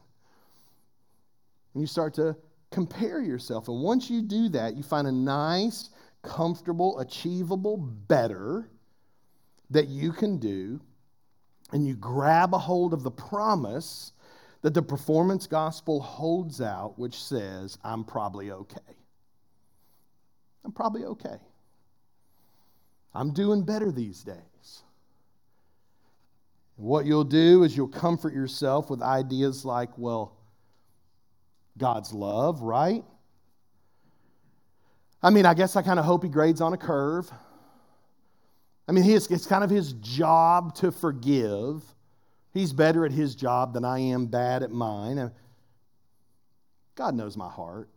and 1.74 1.82
you 1.82 1.88
start 1.88 2.14
to 2.16 2.36
compare 2.72 3.22
yourself. 3.22 3.68
And 3.68 3.82
once 3.82 4.10
you 4.10 4.22
do 4.22 4.50
that, 4.50 4.76
you 4.76 4.84
find 4.84 5.08
a 5.08 5.12
nice, 5.12 5.90
comfortable, 6.24 7.00
achievable 7.00 7.78
better 7.78 8.70
that 9.70 9.88
you 9.88 10.12
can 10.12 10.38
do, 10.38 10.82
and 11.72 11.86
you 11.86 11.96
grab 11.96 12.54
a 12.54 12.58
hold 12.58 12.94
of 12.94 13.04
the 13.04 13.12
promise 13.12 14.14
that 14.62 14.74
the 14.74 14.82
performance 14.82 15.48
gospel 15.48 16.02
holds 16.02 16.62
out, 16.62 16.98
which 16.98 17.22
says, 17.22 17.78
I'm 17.84 18.04
probably 18.04 18.52
okay. 18.52 18.80
I'm 20.66 20.72
probably 20.72 21.06
okay. 21.06 21.38
I'm 23.14 23.34
doing 23.34 23.64
better 23.64 23.92
these 23.92 24.24
days. 24.24 24.84
What 26.76 27.06
you'll 27.06 27.24
do 27.24 27.64
is 27.64 27.76
you'll 27.76 27.88
comfort 27.88 28.34
yourself 28.34 28.90
with 28.90 29.02
ideas 29.02 29.66
like, 29.66 29.98
well, 29.98 30.38
God's 31.78 32.14
love, 32.14 32.62
right? 32.62 33.04
I 35.22 35.30
mean, 35.30 35.46
I 35.46 35.54
guess 35.54 35.76
I 35.76 35.82
kind 35.82 36.00
of 36.00 36.06
hope 36.06 36.24
he 36.24 36.30
grades 36.30 36.62
on 36.62 36.74
a 36.74 36.78
curve. 36.78 37.30
I 38.90 38.92
mean, 38.92 39.04
it's 39.08 39.46
kind 39.46 39.64
of 39.64 39.70
his 39.70 39.94
job 39.94 40.74
to 40.78 40.92
forgive. 40.92 41.84
He's 42.56 42.74
better 42.74 43.06
at 43.06 43.12
his 43.12 43.36
job 43.36 43.72
than 43.72 43.86
I 43.86 44.00
am 44.00 44.26
bad 44.26 44.64
at 44.64 44.72
mine. 44.72 45.32
God 46.96 47.14
knows 47.14 47.38
my 47.38 47.50
heart. 47.50 47.88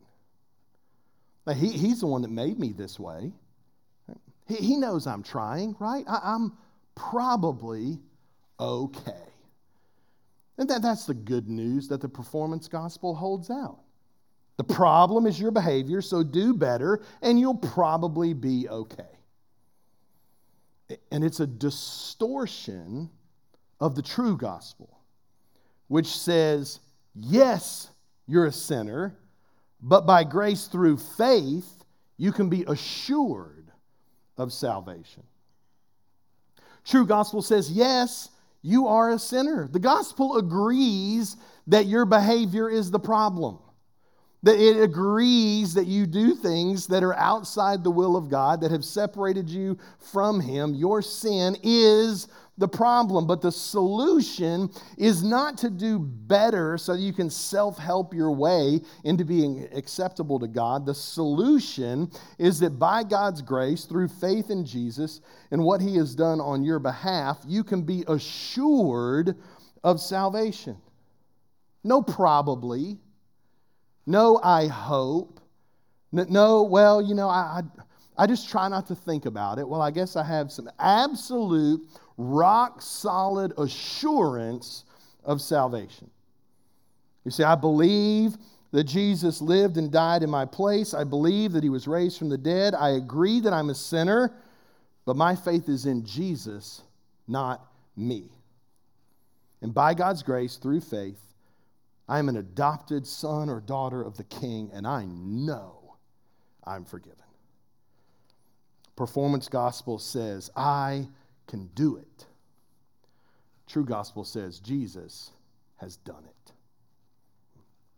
He, 1.57 1.69
he's 1.69 2.01
the 2.01 2.07
one 2.07 2.21
that 2.21 2.31
made 2.31 2.59
me 2.59 2.75
this 2.75 3.01
way. 3.01 3.33
He, 4.47 4.57
he 4.57 4.77
knows 4.77 5.07
I'm 5.07 5.23
trying, 5.23 5.75
right? 5.81 6.05
I, 6.07 6.21
I'm 6.23 6.53
probably 6.95 7.99
okay. 8.61 9.33
And 10.59 10.69
that, 10.69 10.83
that's 10.83 11.07
the 11.07 11.15
good 11.15 11.49
news 11.49 11.89
that 11.89 12.03
the 12.03 12.09
performance 12.09 12.69
gospel 12.69 13.15
holds 13.15 13.49
out. 13.49 13.79
The 14.59 14.65
problem 14.65 15.27
is 15.27 15.41
your 15.41 15.53
behavior, 15.53 16.03
so 16.03 16.23
do 16.23 16.53
better, 16.53 17.03
and 17.23 17.41
you'll 17.41 17.55
probably 17.55 18.35
be 18.35 18.69
okay. 18.69 19.05
And 21.11 21.25
it's 21.25 21.41
a 21.41 21.47
distortion 21.47 23.11
of 23.81 23.95
the 23.95 24.03
true 24.03 24.37
gospel, 24.37 24.99
which 25.89 26.07
says, 26.07 26.81
yes, 27.15 27.91
you're 28.27 28.47
a 28.47 28.53
sinner, 28.53 29.17
but 29.81 30.07
by 30.07 30.25
grace 30.25 30.67
through 30.67 30.97
faith, 30.97 31.85
you 32.17 32.33
can 32.33 32.49
be 32.49 32.65
assured 32.69 33.71
of 34.39 34.53
salvation. 34.53 35.25
True 36.85 37.07
gospel 37.07 37.43
says, 37.43 37.71
yes, 37.71 38.31
you 38.63 38.87
are 38.87 39.11
a 39.11 39.19
sinner. 39.19 39.69
The 39.69 39.81
gospel 39.81 40.37
agrees 40.37 41.37
that 41.67 41.87
your 41.87 42.05
behavior 42.05 42.69
is 42.69 42.91
the 42.91 43.01
problem. 43.01 43.59
That 44.45 44.59
it 44.59 44.83
agrees 44.83 45.75
that 45.75 45.87
you 45.87 46.07
do 46.07 46.35
things 46.35 46.89
that 46.89 47.05
are 47.05 47.15
outside 47.15 47.85
the 47.85 47.91
will 47.93 48.17
of 48.17 48.29
God, 48.29 48.61
that 48.61 48.73
have 48.73 48.85
separated 48.85 49.49
you 49.49 49.79
from 49.99 50.41
Him. 50.41 50.75
Your 50.75 51.01
sin 51.01 51.57
is 51.63 52.27
the 52.59 52.69
problem. 52.69 53.27
But 53.27 53.41
the 53.41 53.53
solution 53.53 54.71
is 54.99 55.23
not 55.23 55.59
to 55.59 55.71
do 55.71 55.99
better 55.99 56.77
so 56.77 56.95
you 56.95 57.13
can 57.13 57.31
self 57.31 57.79
help 57.79 58.15
your 58.15 58.33
way 58.33 58.81
into 59.05 59.25
being 59.25 59.69
acceptable 59.73 60.39
to 60.39 60.49
God. 60.49 60.87
The 60.87 60.95
solution 60.95 62.11
is 62.39 62.61
that 62.61 62.79
by 62.79 63.05
God's 63.05 63.43
grace, 63.43 63.85
through 63.85 64.09
faith 64.09 64.51
in 64.51 64.65
Jesus 64.65 65.21
and 65.51 65.63
what 65.63 65.81
He 65.81 65.97
has 65.97 66.15
done 66.15 66.41
on 66.41 66.65
your 66.65 66.79
behalf, 66.79 67.39
you 67.47 67.65
can 67.65 67.83
be 67.83 68.05
assured 68.09 69.37
of 69.83 70.01
salvation. 70.01 70.77
No, 71.85 72.03
probably. 72.03 72.99
No, 74.07 74.41
I 74.43 74.67
hope. 74.67 75.41
No, 76.13 76.63
well, 76.63 77.01
you 77.01 77.15
know, 77.15 77.29
I, 77.29 77.63
I, 78.19 78.25
I 78.25 78.27
just 78.27 78.49
try 78.49 78.69
not 78.69 78.87
to 78.89 78.95
think 78.95 79.25
about 79.25 79.59
it. 79.59 79.67
Well, 79.67 79.81
I 79.81 79.91
guess 79.91 80.17
I 80.17 80.25
have 80.25 80.53
some 80.53 80.71
absolute 80.79 81.89
rock 82.19 82.83
solid 82.83 83.53
assurance 83.57 84.85
of 85.25 85.41
salvation. 85.41 86.11
You 87.25 87.31
see, 87.31 87.45
I 87.45 87.55
believe 87.55 88.37
that 88.73 88.85
Jesus 88.85 89.41
lived 89.41 89.77
and 89.77 89.91
died 89.93 90.23
in 90.23 90.31
my 90.31 90.45
place. 90.45 90.95
I 90.95 91.05
believe 91.05 91.53
that 91.53 91.63
he 91.63 91.69
was 91.69 91.87
raised 91.87 92.19
from 92.19 92.29
the 92.29 92.39
dead. 92.39 92.75
I 92.75 92.91
agree 92.91 93.41
that 93.41 93.53
I'm 93.53 93.71
a 93.71 93.75
sinner, 93.75 94.33
but 95.05 95.17
my 95.17 95.37
faith 95.37 95.69
is 95.69 95.87
in 95.87 96.05
Jesus, 96.05 96.83
not 97.29 97.65
me. 97.97 98.31
And 99.61 99.73
by 99.73 99.95
God's 99.95 100.23
grace, 100.23 100.57
through 100.57 100.81
faith, 100.81 101.21
I 102.09 102.19
am 102.19 102.29
an 102.29 102.37
adopted 102.37 103.07
son 103.07 103.49
or 103.49 103.61
daughter 103.61 104.03
of 104.03 104.17
the 104.17 104.25
king, 104.25 104.71
and 104.73 104.87
I 104.87 105.05
know 105.07 105.97
I'm 106.65 106.85
forgiven. 106.85 107.19
Performance 108.97 109.49
gospel 109.49 109.99
says, 109.99 110.51
I 110.57 111.09
can 111.47 111.71
do 111.75 111.97
it. 111.97 112.27
True 113.67 113.85
gospel 113.85 114.25
says 114.25 114.61
Jesus 114.61 115.31
has 115.77 115.97
done 115.97 116.25
it. 116.25 116.53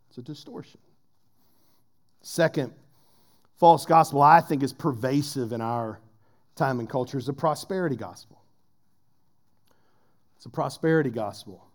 It's 0.09 0.17
a 0.17 0.21
distortion. 0.21 0.79
Second, 2.21 2.73
false 3.57 3.85
gospel 3.85 4.21
I 4.21 4.41
think 4.41 4.63
is 4.63 4.71
pervasive 4.73 5.51
in 5.51 5.61
our 5.61 5.99
time 6.55 6.79
and 6.79 6.89
culture 6.89 7.17
is 7.17 7.25
the 7.25 7.33
prosperity 7.33 7.95
gospel. 7.95 8.41
It's 10.37 10.45
a 10.45 10.49
prosperity 10.49 11.09
gospel. 11.09 11.65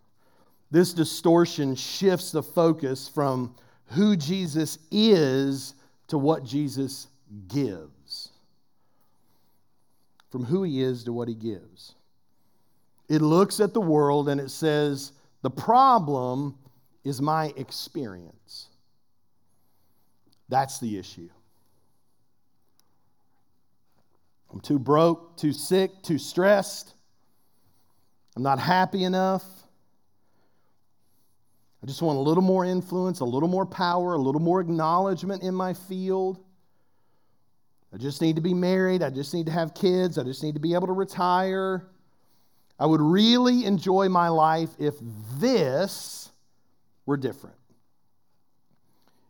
This 0.71 0.93
distortion 0.93 1.75
shifts 1.75 2.31
the 2.31 2.43
focus 2.43 3.09
from 3.09 3.55
who 3.87 4.17
Jesus 4.17 4.79
is 4.91 5.75
to 6.09 6.17
what 6.19 6.45
Jesus 6.45 7.09
gives. 7.49 8.31
from 10.31 10.45
who 10.45 10.63
he 10.63 10.83
is 10.83 11.05
to 11.05 11.13
what 11.13 11.29
he 11.29 11.35
gives. 11.35 11.95
It 13.09 13.21
looks 13.21 13.61
at 13.61 13.75
the 13.75 13.81
world 13.81 14.29
and 14.29 14.41
it 14.41 14.51
says, 14.51 15.13
the 15.43 15.51
problem 15.51 16.57
is 17.05 17.21
my 17.21 17.53
experience. 17.57 18.69
That's 20.49 20.79
the 20.79 20.99
issue. 20.99 21.29
I'm 24.53 24.61
too 24.61 24.79
broke, 24.79 25.37
too 25.37 25.53
sick, 25.53 26.03
too 26.03 26.19
stressed. 26.19 26.95
I'm 28.37 28.43
not 28.43 28.59
happy 28.59 29.05
enough. 29.05 29.45
I 31.83 31.87
just 31.87 32.03
want 32.03 32.19
a 32.19 32.21
little 32.21 32.43
more 32.43 32.65
influence, 32.65 33.21
a 33.21 33.25
little 33.25 33.49
more 33.49 33.65
power, 33.65 34.15
a 34.15 34.19
little 34.19 34.41
more 34.41 34.61
acknowledgement 34.61 35.43
in 35.43 35.55
my 35.55 35.73
field. 35.73 36.39
I 37.93 37.97
just 37.97 38.21
need 38.21 38.37
to 38.37 38.43
be 38.43 38.55
married. 38.55 39.03
I 39.03 39.11
just 39.11 39.33
need 39.33 39.47
to 39.47 39.53
have 39.53 39.75
kids. 39.75 40.19
I 40.19 40.23
just 40.23 40.43
need 40.43 40.55
to 40.55 40.61
be 40.61 40.75
able 40.75 40.87
to 40.89 40.93
retire. 40.93 41.87
I 42.79 42.87
would 42.87 43.01
really 43.01 43.65
enjoy 43.65 44.09
my 44.09 44.29
life 44.29 44.71
if 44.79 44.95
this 45.39 46.31
were 47.07 47.17
different. 47.17 47.57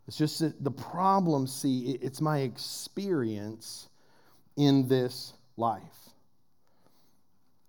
It's 0.06 0.18
just 0.18 0.40
that 0.40 0.62
the 0.62 0.72
problem, 0.72 1.46
see, 1.46 1.98
it's 2.02 2.20
my 2.20 2.40
experience 2.40 3.88
in 4.56 4.88
this 4.88 5.34
life. 5.56 5.82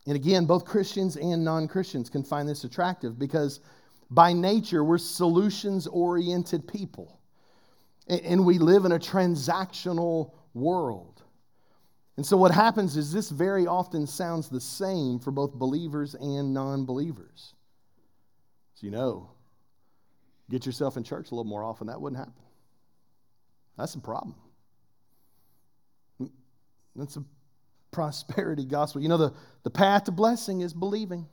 And 0.07 0.15
again, 0.15 0.45
both 0.45 0.65
Christians 0.65 1.17
and 1.17 1.45
non 1.45 1.67
Christians 1.67 2.09
can 2.09 2.23
find 2.23 2.50
this 2.50 2.63
attractive 2.63 3.19
because 3.19 3.59
by 4.11 4.33
nature, 4.33 4.83
we're 4.83 4.97
solutions 4.97 5.87
oriented 5.87 6.67
people. 6.67 7.19
And 8.07 8.45
we 8.45 8.59
live 8.59 8.83
in 8.83 8.91
a 8.91 8.99
transactional 8.99 10.33
world. 10.53 11.23
And 12.17 12.25
so, 12.25 12.35
what 12.35 12.51
happens 12.51 12.97
is 12.97 13.13
this 13.13 13.29
very 13.29 13.65
often 13.65 14.05
sounds 14.05 14.49
the 14.49 14.59
same 14.59 15.17
for 15.17 15.31
both 15.31 15.53
believers 15.53 16.13
and 16.13 16.53
non 16.53 16.85
believers. 16.85 17.53
So, 18.75 18.85
you 18.85 18.91
know, 18.91 19.29
get 20.49 20.65
yourself 20.65 20.97
in 20.97 21.03
church 21.03 21.31
a 21.31 21.35
little 21.35 21.49
more 21.49 21.63
often, 21.63 21.87
that 21.87 22.01
wouldn't 22.01 22.19
happen. 22.19 22.33
That's 23.77 23.95
a 23.95 23.99
problem. 23.99 24.35
That's 26.97 27.15
a 27.15 27.23
prosperity 27.91 28.65
gospel. 28.65 29.01
You 29.01 29.07
know, 29.07 29.17
the, 29.17 29.33
the 29.63 29.69
path 29.69 30.03
to 30.05 30.11
blessing 30.11 30.61
is 30.61 30.73
believing. 30.73 31.27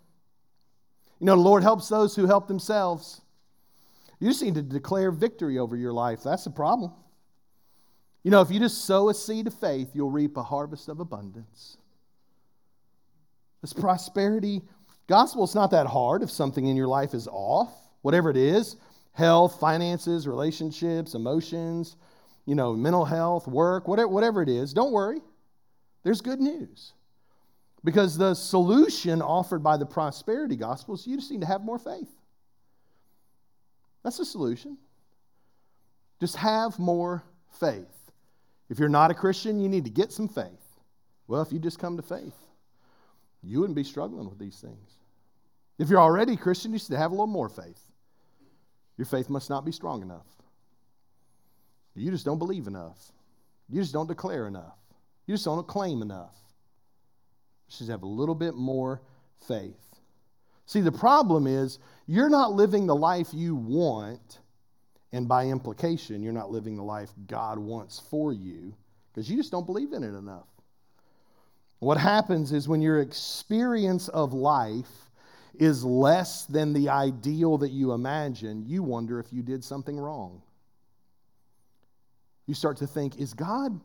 You 1.21 1.27
know, 1.27 1.35
the 1.35 1.43
Lord 1.43 1.63
helps 1.63 1.89
those 1.89 2.15
who 2.15 2.27
help 2.27 2.47
themselves. 2.49 3.21
You 4.21 4.29
just 4.29 4.43
need 4.43 4.55
to 4.55 4.63
declare 4.63 5.11
victory 5.11 5.59
over 5.59 5.77
your 5.77 5.93
life. 5.93 6.23
That's 6.23 6.45
the 6.45 6.51
problem. 6.51 6.93
You 8.23 8.31
know, 8.31 8.41
if 8.41 8.51
you 8.51 8.61
just 8.61 8.85
sow 8.85 9.09
a 9.09 9.15
seed 9.15 9.47
of 9.47 9.55
faith, 9.55 9.91
you'll 9.95 10.11
reap 10.11 10.37
a 10.37 10.43
harvest 10.43 10.89
of 10.89 11.01
abundance. 11.01 11.77
This 13.63 13.73
prosperity 13.73 14.63
gospel 15.07 15.45
is 15.45 15.55
not 15.55 15.71
that 15.71 15.87
hard 15.87 16.23
if 16.23 16.31
something 16.31 16.67
in 16.67 16.77
your 16.77 16.87
life 16.87 17.15
is 17.15 17.27
off, 17.29 17.73
whatever 18.03 18.31
it 18.31 18.37
is 18.37 18.77
health, 19.13 19.59
finances, 19.59 20.29
relationships, 20.29 21.15
emotions, 21.15 21.97
you 22.47 22.55
know, 22.55 22.73
mental 22.73 23.05
health, 23.05 23.49
work, 23.49 23.89
whatever, 23.89 24.07
whatever 24.07 24.43
it 24.43 24.49
is. 24.49 24.73
Don't 24.73 24.93
worry. 24.93 25.21
There's 26.05 26.21
good 26.21 26.41
news. 26.41 26.93
Because 27.89 28.19
the 28.19 28.35
solution 28.35 29.23
offered 29.23 29.63
by 29.63 29.79
the 29.79 29.87
prosperity 29.87 30.57
gospel 30.57 30.95
is 30.95 31.07
you 31.07 31.17
just 31.17 31.31
need 31.31 31.41
to 31.41 31.47
have 31.47 31.63
more 31.63 31.79
faith. 31.79 32.11
That's 34.05 34.19
the 34.19 34.27
solution. 34.27 34.77
Just 36.21 36.37
have 36.37 36.79
more 36.79 37.23
faith. 37.59 38.13
If 38.69 38.79
you're 38.79 38.91
not 38.91 39.11
a 39.11 39.15
Christian, 39.15 39.59
you 39.59 39.71
need 39.71 39.87
to 39.87 39.91
get 39.91 40.13
some 40.13 40.29
faith. 40.29 40.45
Well, 41.29 41.41
if 41.41 41.51
you 41.51 41.59
just 41.59 41.79
come 41.79 41.97
to 41.97 42.03
faith, 42.03 42.37
you 43.43 43.59
wouldn't 43.61 43.75
be 43.75 43.85
struggling 43.85 44.29
with 44.29 44.39
these 44.39 44.61
things. 44.61 44.99
If 45.79 45.89
you're 45.89 45.99
already 45.99 46.35
a 46.35 46.37
Christian, 46.37 46.75
you 46.75 46.79
should 46.79 46.95
have 46.95 47.13
a 47.13 47.15
little 47.15 47.27
more 47.27 47.49
faith. 47.49 47.81
Your 48.99 49.07
faith 49.07 49.31
must 49.31 49.49
not 49.49 49.65
be 49.65 49.73
strong 49.73 50.03
enough. 50.03 50.27
You 51.95 52.11
just 52.11 52.27
don't 52.27 52.39
believe 52.39 52.67
enough. 52.67 52.99
You 53.71 53.81
just 53.81 53.95
don't 53.95 54.09
declare 54.09 54.47
enough. 54.47 54.77
You 55.27 55.33
just 55.33 55.47
don't 55.47 55.67
claim 55.67 56.03
enough. 56.03 56.35
Should 57.69 57.89
have 57.89 58.03
a 58.03 58.07
little 58.07 58.35
bit 58.35 58.55
more 58.55 59.01
faith. 59.47 60.01
See, 60.67 60.81
the 60.81 60.93
problem 60.93 61.47
is 61.47 61.79
you're 62.07 62.31
not 62.31 62.53
living 62.53 62.87
the 62.87 62.97
life 62.97 63.29
you 63.33 63.55
want, 63.55 64.39
and 65.13 65.29
by 65.29 65.47
implication, 65.47 66.23
you're 66.23 66.33
not 66.33 66.51
living 66.51 66.77
the 66.77 66.83
life 66.83 67.11
God 67.27 67.59
wants 67.59 67.99
for 67.99 68.33
you 68.33 68.75
because 69.13 69.31
you 69.31 69.37
just 69.37 69.51
don't 69.51 69.67
believe 69.67 69.93
in 69.93 70.03
it 70.03 70.15
enough. 70.17 70.47
What 71.81 71.99
happens 71.99 72.53
is 72.53 72.69
when 72.69 72.83
your 72.83 73.01
experience 73.01 74.09
of 74.09 74.33
life 74.33 75.11
is 75.55 75.85
less 75.85 76.45
than 76.45 76.73
the 76.73 76.89
ideal 76.89 77.59
that 77.59 77.71
you 77.71 77.93
imagine, 77.93 78.65
you 78.67 78.83
wonder 78.83 79.19
if 79.19 79.33
you 79.33 79.43
did 79.43 79.65
something 79.65 79.99
wrong. 79.99 80.43
You 82.47 82.55
start 82.55 82.79
to 82.79 82.87
think, 82.87 83.19
is 83.19 83.35
God 83.35 83.81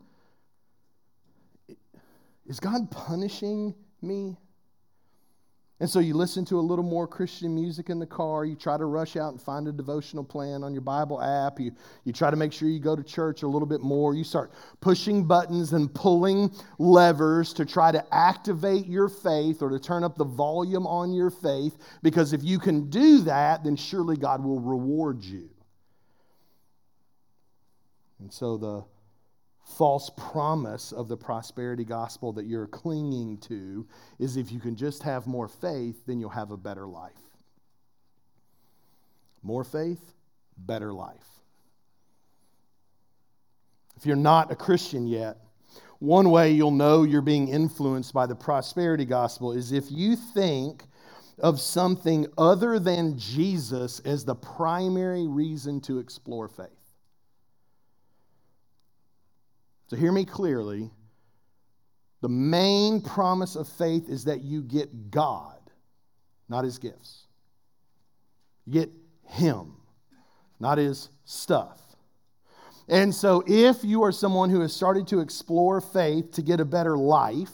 is 2.46 2.60
God 2.60 2.90
punishing 2.90 3.74
me? 4.02 4.36
And 5.80 5.90
so 5.90 5.98
you 5.98 6.14
listen 6.14 6.44
to 6.46 6.58
a 6.58 6.62
little 6.62 6.84
more 6.84 7.08
Christian 7.08 7.52
music 7.52 7.90
in 7.90 7.98
the 7.98 8.06
car. 8.06 8.44
You 8.44 8.54
try 8.54 8.78
to 8.78 8.84
rush 8.84 9.16
out 9.16 9.32
and 9.32 9.42
find 9.42 9.66
a 9.66 9.72
devotional 9.72 10.22
plan 10.22 10.62
on 10.62 10.72
your 10.72 10.82
Bible 10.82 11.20
app. 11.20 11.58
You, 11.58 11.72
you 12.04 12.12
try 12.12 12.30
to 12.30 12.36
make 12.36 12.52
sure 12.52 12.68
you 12.68 12.78
go 12.78 12.94
to 12.94 13.02
church 13.02 13.42
a 13.42 13.48
little 13.48 13.66
bit 13.66 13.80
more. 13.80 14.14
You 14.14 14.22
start 14.22 14.52
pushing 14.80 15.26
buttons 15.26 15.72
and 15.72 15.92
pulling 15.92 16.54
levers 16.78 17.52
to 17.54 17.66
try 17.66 17.90
to 17.90 18.02
activate 18.14 18.86
your 18.86 19.08
faith 19.08 19.62
or 19.62 19.68
to 19.68 19.80
turn 19.80 20.04
up 20.04 20.16
the 20.16 20.24
volume 20.24 20.86
on 20.86 21.12
your 21.12 21.30
faith. 21.30 21.76
Because 22.02 22.32
if 22.32 22.44
you 22.44 22.60
can 22.60 22.88
do 22.88 23.22
that, 23.22 23.64
then 23.64 23.74
surely 23.74 24.16
God 24.16 24.44
will 24.44 24.60
reward 24.60 25.24
you. 25.24 25.50
And 28.20 28.32
so 28.32 28.56
the 28.56 28.84
false 29.64 30.10
promise 30.16 30.92
of 30.92 31.08
the 31.08 31.16
prosperity 31.16 31.84
gospel 31.84 32.32
that 32.34 32.46
you're 32.46 32.66
clinging 32.66 33.38
to 33.38 33.86
is 34.18 34.36
if 34.36 34.52
you 34.52 34.60
can 34.60 34.76
just 34.76 35.02
have 35.02 35.26
more 35.26 35.48
faith, 35.48 36.06
then 36.06 36.20
you'll 36.20 36.30
have 36.30 36.50
a 36.50 36.56
better 36.56 36.86
life. 36.86 37.12
More 39.42 39.64
faith, 39.64 40.14
better 40.56 40.92
life. 40.92 41.16
If 43.96 44.06
you're 44.06 44.16
not 44.16 44.50
a 44.50 44.56
Christian 44.56 45.06
yet, 45.06 45.38
one 45.98 46.30
way 46.30 46.50
you'll 46.50 46.70
know 46.70 47.02
you're 47.02 47.22
being 47.22 47.48
influenced 47.48 48.12
by 48.12 48.26
the 48.26 48.34
prosperity 48.34 49.04
gospel 49.04 49.52
is 49.52 49.72
if 49.72 49.90
you 49.90 50.16
think 50.16 50.84
of 51.38 51.60
something 51.60 52.26
other 52.38 52.78
than 52.78 53.18
Jesus 53.18 54.00
as 54.00 54.24
the 54.24 54.34
primary 54.34 55.26
reason 55.26 55.80
to 55.82 55.98
explore 55.98 56.48
faith. 56.48 56.68
So 59.94 60.00
hear 60.00 60.10
me 60.10 60.24
clearly. 60.24 60.90
The 62.20 62.28
main 62.28 63.00
promise 63.00 63.54
of 63.54 63.68
faith 63.68 64.08
is 64.08 64.24
that 64.24 64.42
you 64.42 64.60
get 64.60 65.12
God, 65.12 65.60
not 66.48 66.64
his 66.64 66.78
gifts. 66.78 67.26
You 68.66 68.72
get 68.72 68.90
him, 69.28 69.76
not 70.58 70.78
his 70.78 71.10
stuff. 71.24 71.80
And 72.88 73.14
so, 73.14 73.44
if 73.46 73.84
you 73.84 74.02
are 74.02 74.10
someone 74.10 74.50
who 74.50 74.62
has 74.62 74.72
started 74.72 75.06
to 75.08 75.20
explore 75.20 75.80
faith 75.80 76.32
to 76.32 76.42
get 76.42 76.58
a 76.58 76.64
better 76.64 76.98
life, 76.98 77.52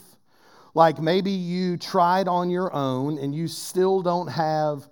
like 0.73 0.99
maybe 0.99 1.33
you 1.33 1.77
tried 1.77 2.27
on 2.27 2.49
your 2.49 2.73
own 2.73 3.19
and 3.19 3.35
you 3.35 3.49
still 3.49 4.01
don't 4.01 4.29
have 4.29 4.89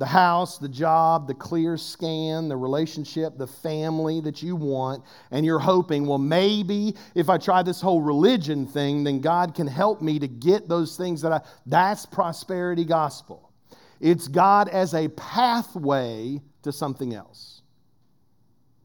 the 0.00 0.06
house, 0.06 0.56
the 0.56 0.68
job, 0.68 1.28
the 1.28 1.34
clear 1.34 1.76
scan, 1.76 2.48
the 2.48 2.56
relationship, 2.56 3.36
the 3.36 3.46
family 3.46 4.22
that 4.22 4.42
you 4.42 4.56
want, 4.56 5.04
and 5.30 5.44
you're 5.44 5.58
hoping, 5.58 6.06
well, 6.06 6.16
maybe 6.16 6.96
if 7.14 7.28
I 7.28 7.36
try 7.36 7.62
this 7.62 7.82
whole 7.82 8.00
religion 8.00 8.66
thing, 8.66 9.04
then 9.04 9.20
God 9.20 9.54
can 9.54 9.66
help 9.66 10.00
me 10.00 10.18
to 10.18 10.26
get 10.26 10.70
those 10.70 10.96
things 10.96 11.20
that 11.20 11.32
I. 11.32 11.42
That's 11.66 12.06
prosperity 12.06 12.86
gospel. 12.86 13.52
It's 14.00 14.26
God 14.26 14.70
as 14.70 14.94
a 14.94 15.08
pathway 15.08 16.40
to 16.62 16.72
something 16.72 17.12
else. 17.12 17.60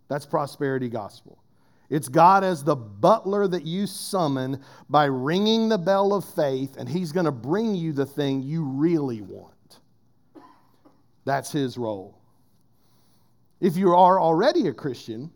That's 0.09 0.25
prosperity 0.25 0.89
gospel. 0.89 1.41
It's 1.89 2.09
God 2.09 2.43
as 2.43 2.61
the 2.61 2.75
butler 2.75 3.47
that 3.47 3.65
you 3.65 3.87
summon 3.87 4.61
by 4.89 5.05
ringing 5.05 5.69
the 5.69 5.77
bell 5.77 6.13
of 6.13 6.25
faith, 6.25 6.75
and 6.77 6.89
He's 6.89 7.13
going 7.13 7.25
to 7.25 7.31
bring 7.31 7.73
you 7.73 7.93
the 7.93 8.05
thing 8.05 8.43
you 8.43 8.65
really 8.65 9.21
want. 9.21 9.54
That's 11.25 11.51
his 11.51 11.77
role. 11.77 12.17
If 13.59 13.75
you 13.77 13.93
are 13.93 14.19
already 14.19 14.67
a 14.67 14.73
Christian, 14.73 15.31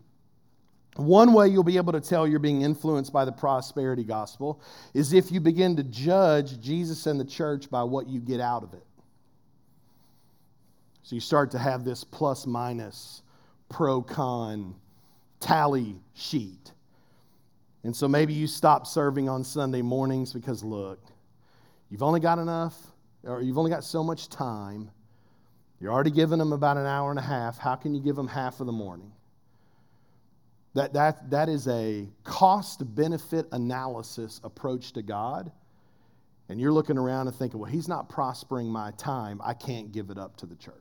one 0.96 1.32
way 1.32 1.48
you'll 1.48 1.62
be 1.64 1.76
able 1.76 1.92
to 1.92 2.00
tell 2.00 2.26
you're 2.26 2.38
being 2.38 2.62
influenced 2.62 3.12
by 3.12 3.24
the 3.24 3.32
prosperity 3.32 4.04
gospel 4.04 4.60
is 4.94 5.12
if 5.12 5.30
you 5.30 5.40
begin 5.40 5.76
to 5.76 5.82
judge 5.84 6.60
Jesus 6.60 7.06
and 7.06 7.18
the 7.18 7.24
church 7.24 7.70
by 7.70 7.82
what 7.82 8.08
you 8.08 8.20
get 8.20 8.40
out 8.40 8.62
of 8.62 8.74
it. 8.74 8.84
So 11.02 11.14
you 11.14 11.20
start 11.20 11.50
to 11.52 11.58
have 11.58 11.84
this 11.84 12.04
plus 12.04 12.46
minus, 12.46 13.22
pro 13.68 14.02
con 14.02 14.74
tally 15.40 15.96
sheet. 16.14 16.72
And 17.82 17.96
so 17.96 18.06
maybe 18.06 18.34
you 18.34 18.46
stop 18.46 18.86
serving 18.86 19.28
on 19.28 19.42
Sunday 19.42 19.80
mornings 19.80 20.32
because, 20.32 20.62
look, 20.62 21.00
you've 21.88 22.02
only 22.02 22.20
got 22.20 22.38
enough, 22.38 22.76
or 23.24 23.40
you've 23.40 23.56
only 23.56 23.70
got 23.70 23.82
so 23.82 24.04
much 24.04 24.28
time. 24.28 24.90
You're 25.80 25.92
already 25.92 26.10
giving 26.10 26.38
them 26.38 26.52
about 26.52 26.76
an 26.76 26.86
hour 26.86 27.10
and 27.10 27.18
a 27.18 27.22
half. 27.22 27.58
How 27.58 27.74
can 27.74 27.94
you 27.94 28.02
give 28.02 28.14
them 28.14 28.28
half 28.28 28.60
of 28.60 28.66
the 28.66 28.72
morning? 28.72 29.10
That, 30.74 30.92
that, 30.92 31.30
that 31.30 31.48
is 31.48 31.66
a 31.68 32.06
cost 32.22 32.94
benefit 32.94 33.46
analysis 33.50 34.40
approach 34.44 34.92
to 34.92 35.02
God. 35.02 35.50
And 36.48 36.60
you're 36.60 36.72
looking 36.72 36.98
around 36.98 37.28
and 37.28 37.36
thinking, 37.36 37.58
well, 37.58 37.70
He's 37.70 37.88
not 37.88 38.08
prospering 38.08 38.66
my 38.68 38.90
time. 38.92 39.40
I 39.42 39.54
can't 39.54 39.90
give 39.90 40.10
it 40.10 40.18
up 40.18 40.36
to 40.38 40.46
the 40.46 40.56
church. 40.56 40.74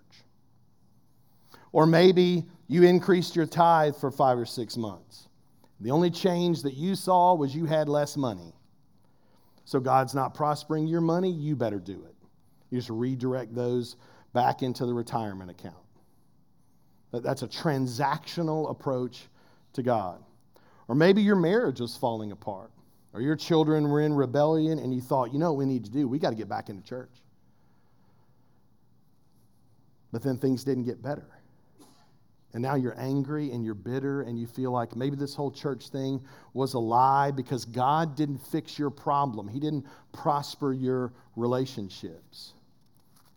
Or 1.72 1.86
maybe 1.86 2.46
you 2.68 2.84
increased 2.84 3.36
your 3.36 3.46
tithe 3.46 3.96
for 3.96 4.12
five 4.12 4.38
or 4.38 4.46
six 4.46 4.76
months. 4.76 5.28
The 5.80 5.92
only 5.92 6.10
change 6.10 6.64
that 6.64 6.74
you 6.74 6.96
saw 6.96 7.34
was 7.36 7.56
you 7.56 7.66
had 7.66 7.88
less 7.88 8.18
money. 8.18 8.54
So 9.66 9.80
God's 9.80 10.16
not 10.16 10.34
prospering 10.34 10.88
your 10.88 11.02
money, 11.02 11.32
you 11.32 11.56
better 11.56 11.80
do 11.80 12.04
it. 12.06 12.16
You 12.70 12.80
just 12.80 12.90
redirect 12.90 13.54
those 13.56 13.96
back 14.34 14.62
into 14.62 14.86
the 14.86 14.94
retirement 14.94 15.50
account. 15.50 15.76
That's 17.12 17.42
a 17.42 17.48
transactional 17.48 18.70
approach 18.70 19.28
to 19.74 19.84
God. 19.84 20.24
Or 20.88 20.96
maybe 20.96 21.22
your 21.22 21.36
marriage 21.36 21.80
was 21.80 21.96
falling 21.96 22.32
apart, 22.32 22.72
or 23.14 23.22
your 23.22 23.36
children 23.36 23.90
were 23.90 24.02
in 24.02 24.14
rebellion 24.14 24.80
and 24.80 24.94
you 24.94 25.02
thought, 25.02 25.34
you 25.34 25.40
know 25.40 25.52
what 25.54 25.60
we 25.60 25.66
need 25.66 25.86
to 25.86 25.92
do? 25.92 26.08
We 26.08 26.20
got 26.20 26.32
to 26.32 26.36
get 26.36 26.50
back 26.50 26.70
into 26.70 26.84
church. 26.84 27.12
But 30.12 30.24
then 30.24 30.38
things 30.38 30.64
didn't 30.64 30.86
get 30.86 31.02
better. 31.02 31.28
And 32.54 32.64
now 32.64 32.74
you're 32.76 33.00
angry 33.00 33.52
and 33.52 33.64
you're 33.64 33.76
bitter 33.76 34.24
and 34.24 34.40
you 34.40 34.48
feel 34.48 34.72
like 34.72 34.96
maybe 34.96 35.16
this 35.16 35.36
whole 35.36 35.52
church 35.52 35.90
thing 35.90 36.20
was 36.54 36.74
a 36.74 36.80
lie 36.80 37.30
because 37.30 37.64
God 37.64 38.16
didn't 38.16 38.40
fix 38.40 38.80
your 38.80 38.90
problem. 38.90 39.48
He 39.48 39.60
didn't 39.60 39.86
prosper 40.14 40.74
your 40.74 41.14
relationships. 41.36 42.54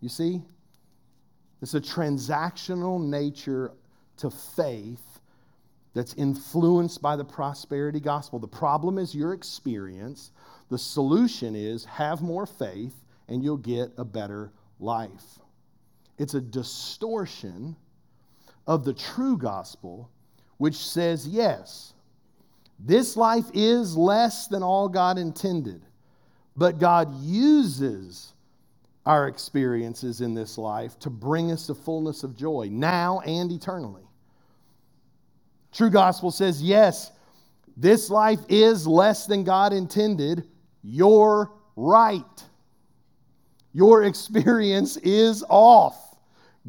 You 0.01 0.09
see? 0.09 0.41
It's 1.63 1.75
a 1.75 1.81
transactional 1.81 3.01
nature 3.01 3.73
to 4.19 4.31
faith 4.31 5.21
that's 5.95 6.15
influenced 6.15 7.01
by 7.01 7.17
the 7.17 7.25
prosperity 7.25 8.01
gospel. 8.01 8.39
The 8.39 8.49
problem 8.49 8.99
is 8.99 9.15
your 9.15 9.33
experience. 9.33 10.33
The 10.71 10.79
solution 10.79 11.55
is 11.55 11.85
have 11.85 12.21
more 12.21 12.47
faith 12.47 12.95
and 13.29 13.45
you'll 13.45 13.59
get 13.59 13.93
a 13.97 14.05
better 14.05 14.53
life. 14.81 15.39
It's 16.19 16.35
a 16.35 16.41
distortion 16.41 17.77
of 18.67 18.85
the 18.85 18.95
true 18.95 19.37
gospel, 19.37 20.11
which 20.59 20.77
says, 20.77 21.27
yes, 21.29 21.95
this 22.79 23.17
life 23.17 23.47
is 23.55 23.97
less 23.97 24.49
than 24.49 24.63
all 24.63 24.89
God 24.89 25.19
intended, 25.19 25.83
but 26.57 26.79
God 26.79 27.15
uses 27.21 28.33
our 29.05 29.27
experiences 29.29 30.21
in 30.21 30.35
this 30.35 30.59
life 30.59 30.99
to 31.01 31.11
bring 31.11 31.51
us 31.51 31.67
the 31.67 31.75
fullness 31.75 32.23
of 32.23 32.37
joy 32.37 32.69
now 32.71 33.21
and 33.21 33.51
eternally. 33.51 34.05
True 35.73 35.91
gospel 35.91 36.31
says, 36.31 36.63
yes, 36.63 37.11
this 37.77 38.11
life 38.11 38.41
is 38.49 38.87
less 38.87 39.27
than 39.27 39.43
God 39.45 39.73
intended. 39.73 40.47
You're 40.83 41.51
right. 41.75 42.45
Your 43.73 44.05
experience 44.05 44.99
is 44.99 45.43
off. 45.49 46.17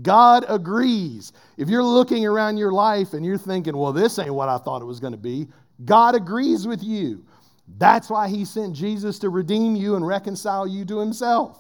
God 0.02 0.46
agrees. 0.48 1.34
If 1.58 1.70
you're 1.70 1.84
looking 1.84 2.26
around 2.26 2.58
your 2.58 2.72
life 2.72 3.14
and 3.14 3.26
you're 3.26 3.38
thinking, 3.38 3.78
well, 3.78 3.94
this 3.94 4.18
ain't 4.18 4.34
what 4.34 4.50
I 4.50 4.58
thought 4.58 4.82
it 4.82 4.86
was 4.86 5.00
going 5.00 5.14
to 5.14 5.18
be, 5.18 5.50
God 5.86 6.16
agrees 6.16 6.66
with 6.66 6.82
you. 6.82 7.26
That's 7.78 8.10
why 8.10 8.28
he 8.28 8.46
sent 8.46 8.76
Jesus 8.76 9.20
to 9.20 9.30
redeem 9.30 9.76
you 9.76 9.96
and 9.96 10.08
reconcile 10.08 10.66
you 10.66 10.84
to 10.86 11.00
himself. 11.00 11.60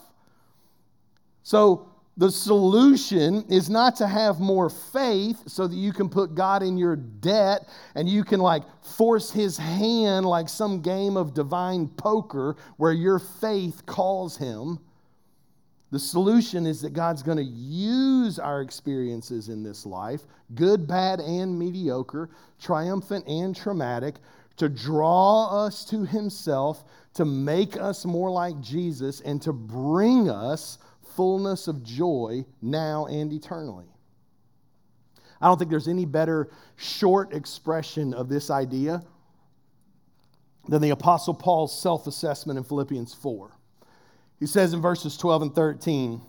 So, 1.43 1.89
the 2.15 2.29
solution 2.29 3.43
is 3.49 3.71
not 3.71 3.95
to 3.95 4.07
have 4.07 4.39
more 4.39 4.69
faith 4.69 5.41
so 5.47 5.65
that 5.65 5.75
you 5.75 5.91
can 5.91 6.09
put 6.09 6.35
God 6.35 6.61
in 6.61 6.77
your 6.77 6.95
debt 6.95 7.67
and 7.95 8.07
you 8.07 8.23
can 8.23 8.39
like 8.39 8.61
force 8.83 9.31
his 9.31 9.57
hand 9.57 10.27
like 10.27 10.47
some 10.47 10.79
game 10.81 11.17
of 11.17 11.33
divine 11.33 11.87
poker 11.87 12.55
where 12.77 12.91
your 12.91 13.17
faith 13.17 13.83
calls 13.87 14.37
him. 14.37 14.77
The 15.89 15.99
solution 15.99 16.67
is 16.67 16.81
that 16.81 16.93
God's 16.93 17.23
going 17.23 17.37
to 17.37 17.43
use 17.43 18.37
our 18.37 18.61
experiences 18.61 19.49
in 19.49 19.63
this 19.63 19.85
life, 19.85 20.21
good, 20.55 20.87
bad, 20.87 21.19
and 21.19 21.57
mediocre, 21.57 22.29
triumphant 22.59 23.27
and 23.27 23.55
traumatic, 23.55 24.15
to 24.57 24.69
draw 24.69 25.65
us 25.65 25.85
to 25.85 26.03
Himself, 26.03 26.83
to 27.13 27.25
make 27.25 27.77
us 27.77 28.05
more 28.05 28.31
like 28.31 28.59
Jesus, 28.59 29.21
and 29.21 29.39
to 29.43 29.53
bring 29.53 30.29
us 30.29 30.79
fullness 31.15 31.67
of 31.67 31.83
joy 31.83 32.45
now 32.61 33.05
and 33.07 33.31
eternally. 33.31 33.87
I 35.41 35.47
don't 35.47 35.57
think 35.57 35.69
there's 35.69 35.87
any 35.87 36.05
better 36.05 36.49
short 36.77 37.33
expression 37.33 38.13
of 38.13 38.29
this 38.29 38.49
idea 38.49 39.03
than 40.69 40.81
the 40.81 40.91
Apostle 40.91 41.33
Paul's 41.33 41.77
self 41.79 42.07
assessment 42.07 42.57
in 42.57 42.63
Philippians 42.63 43.13
4. 43.13 43.51
He 44.39 44.47
says 44.47 44.73
in 44.73 44.81
verses 44.81 45.17
12 45.17 45.41
and 45.41 45.55
13, 45.55 46.21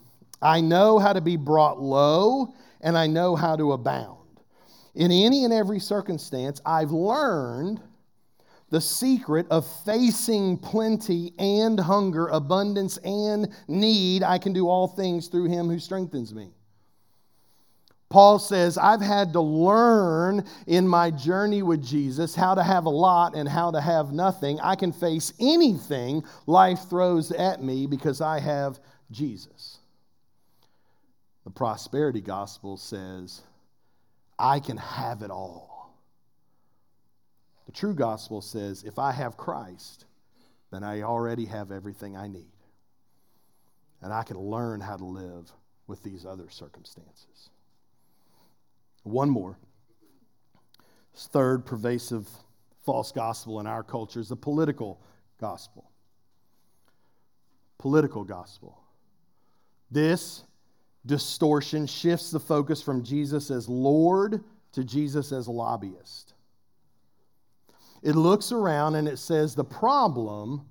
I 0.42 0.60
know 0.60 0.98
how 0.98 1.12
to 1.12 1.20
be 1.20 1.36
brought 1.36 1.80
low, 1.80 2.54
and 2.80 2.98
I 2.98 3.06
know 3.06 3.34
how 3.34 3.56
to 3.56 3.72
abound. 3.72 4.18
In 4.94 5.10
any 5.10 5.44
and 5.44 5.52
every 5.52 5.80
circumstance, 5.80 6.60
I've 6.66 6.90
learned 6.90 7.80
the 8.74 8.80
secret 8.80 9.46
of 9.50 9.64
facing 9.84 10.58
plenty 10.58 11.32
and 11.38 11.78
hunger, 11.78 12.26
abundance 12.26 12.96
and 13.04 13.48
need. 13.68 14.24
I 14.24 14.36
can 14.36 14.52
do 14.52 14.68
all 14.68 14.88
things 14.88 15.28
through 15.28 15.44
him 15.44 15.68
who 15.68 15.78
strengthens 15.78 16.34
me. 16.34 16.50
Paul 18.08 18.40
says, 18.40 18.76
I've 18.76 19.00
had 19.00 19.32
to 19.34 19.40
learn 19.40 20.44
in 20.66 20.88
my 20.88 21.12
journey 21.12 21.62
with 21.62 21.84
Jesus 21.84 22.34
how 22.34 22.56
to 22.56 22.64
have 22.64 22.86
a 22.86 22.90
lot 22.90 23.36
and 23.36 23.48
how 23.48 23.70
to 23.70 23.80
have 23.80 24.12
nothing. 24.12 24.58
I 24.58 24.74
can 24.74 24.90
face 24.90 25.32
anything 25.38 26.24
life 26.48 26.88
throws 26.90 27.30
at 27.30 27.62
me 27.62 27.86
because 27.86 28.20
I 28.20 28.40
have 28.40 28.80
Jesus. 29.12 29.78
The 31.44 31.50
prosperity 31.50 32.20
gospel 32.20 32.76
says, 32.76 33.40
I 34.36 34.58
can 34.58 34.78
have 34.78 35.22
it 35.22 35.30
all. 35.30 35.73
True 37.74 37.94
gospel 37.94 38.40
says, 38.40 38.84
if 38.84 38.98
I 38.98 39.12
have 39.12 39.36
Christ, 39.36 40.06
then 40.70 40.84
I 40.84 41.02
already 41.02 41.44
have 41.46 41.72
everything 41.72 42.16
I 42.16 42.28
need. 42.28 42.52
And 44.00 44.12
I 44.12 44.22
can 44.22 44.38
learn 44.38 44.80
how 44.80 44.96
to 44.96 45.04
live 45.04 45.50
with 45.86 46.02
these 46.02 46.24
other 46.24 46.48
circumstances. 46.48 47.50
One 49.02 49.28
more. 49.28 49.58
Third 51.14 51.66
pervasive 51.66 52.28
false 52.84 53.12
gospel 53.12 53.60
in 53.60 53.66
our 53.66 53.82
culture 53.82 54.20
is 54.20 54.28
the 54.28 54.36
political 54.36 55.00
gospel. 55.40 55.90
Political 57.78 58.24
gospel. 58.24 58.78
This 59.90 60.44
distortion 61.06 61.86
shifts 61.86 62.30
the 62.30 62.40
focus 62.40 62.82
from 62.82 63.02
Jesus 63.02 63.50
as 63.50 63.68
Lord 63.68 64.44
to 64.72 64.84
Jesus 64.84 65.32
as 65.32 65.48
lobbyist. 65.48 66.33
It 68.04 68.16
looks 68.16 68.52
around 68.52 68.96
and 68.96 69.08
it 69.08 69.18
says 69.18 69.54
the 69.54 69.64
problem 69.64 70.66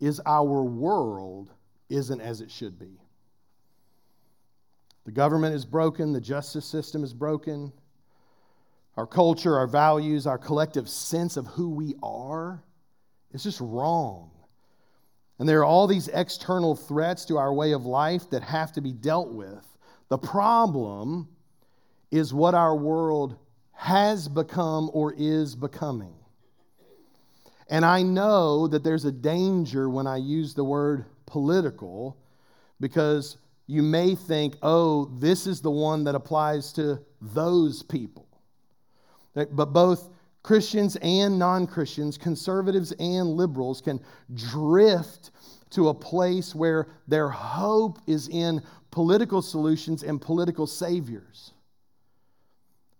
is 0.00 0.20
our 0.26 0.62
world 0.62 1.50
isn't 1.88 2.20
as 2.20 2.42
it 2.42 2.50
should 2.50 2.78
be. 2.78 3.00
The 5.06 5.12
government 5.12 5.54
is 5.54 5.64
broken, 5.64 6.12
the 6.12 6.20
justice 6.20 6.66
system 6.66 7.02
is 7.02 7.14
broken. 7.14 7.72
Our 8.98 9.06
culture, 9.06 9.56
our 9.56 9.66
values, 9.66 10.26
our 10.26 10.36
collective 10.36 10.86
sense 10.90 11.38
of 11.38 11.46
who 11.46 11.70
we 11.70 11.94
are 12.02 12.62
is 13.32 13.42
just 13.42 13.62
wrong. 13.62 14.30
And 15.38 15.48
there 15.48 15.60
are 15.60 15.64
all 15.64 15.86
these 15.86 16.08
external 16.08 16.76
threats 16.76 17.24
to 17.26 17.38
our 17.38 17.52
way 17.52 17.72
of 17.72 17.86
life 17.86 18.28
that 18.28 18.42
have 18.42 18.72
to 18.72 18.82
be 18.82 18.92
dealt 18.92 19.32
with. 19.32 19.66
The 20.10 20.18
problem 20.18 21.28
is 22.10 22.34
what 22.34 22.54
our 22.54 22.76
world 22.76 23.38
has 23.72 24.28
become 24.28 24.90
or 24.92 25.14
is 25.16 25.56
becoming. 25.56 26.14
And 27.68 27.84
I 27.84 28.02
know 28.02 28.68
that 28.68 28.84
there's 28.84 29.04
a 29.04 29.12
danger 29.12 29.88
when 29.88 30.06
I 30.06 30.16
use 30.16 30.54
the 30.54 30.64
word 30.64 31.06
political 31.26 32.16
because 32.80 33.38
you 33.66 33.82
may 33.82 34.14
think, 34.14 34.56
oh, 34.62 35.06
this 35.18 35.46
is 35.46 35.60
the 35.60 35.70
one 35.70 36.04
that 36.04 36.14
applies 36.14 36.72
to 36.74 37.00
those 37.20 37.82
people. 37.82 38.26
But 39.34 39.72
both 39.72 40.10
Christians 40.42 40.96
and 40.96 41.38
non 41.38 41.66
Christians, 41.66 42.18
conservatives 42.18 42.92
and 42.92 43.30
liberals, 43.30 43.80
can 43.80 43.98
drift 44.34 45.30
to 45.70 45.88
a 45.88 45.94
place 45.94 46.54
where 46.54 46.86
their 47.08 47.28
hope 47.30 47.98
is 48.06 48.28
in 48.28 48.62
political 48.90 49.42
solutions 49.42 50.02
and 50.02 50.20
political 50.20 50.66
saviors. 50.66 51.52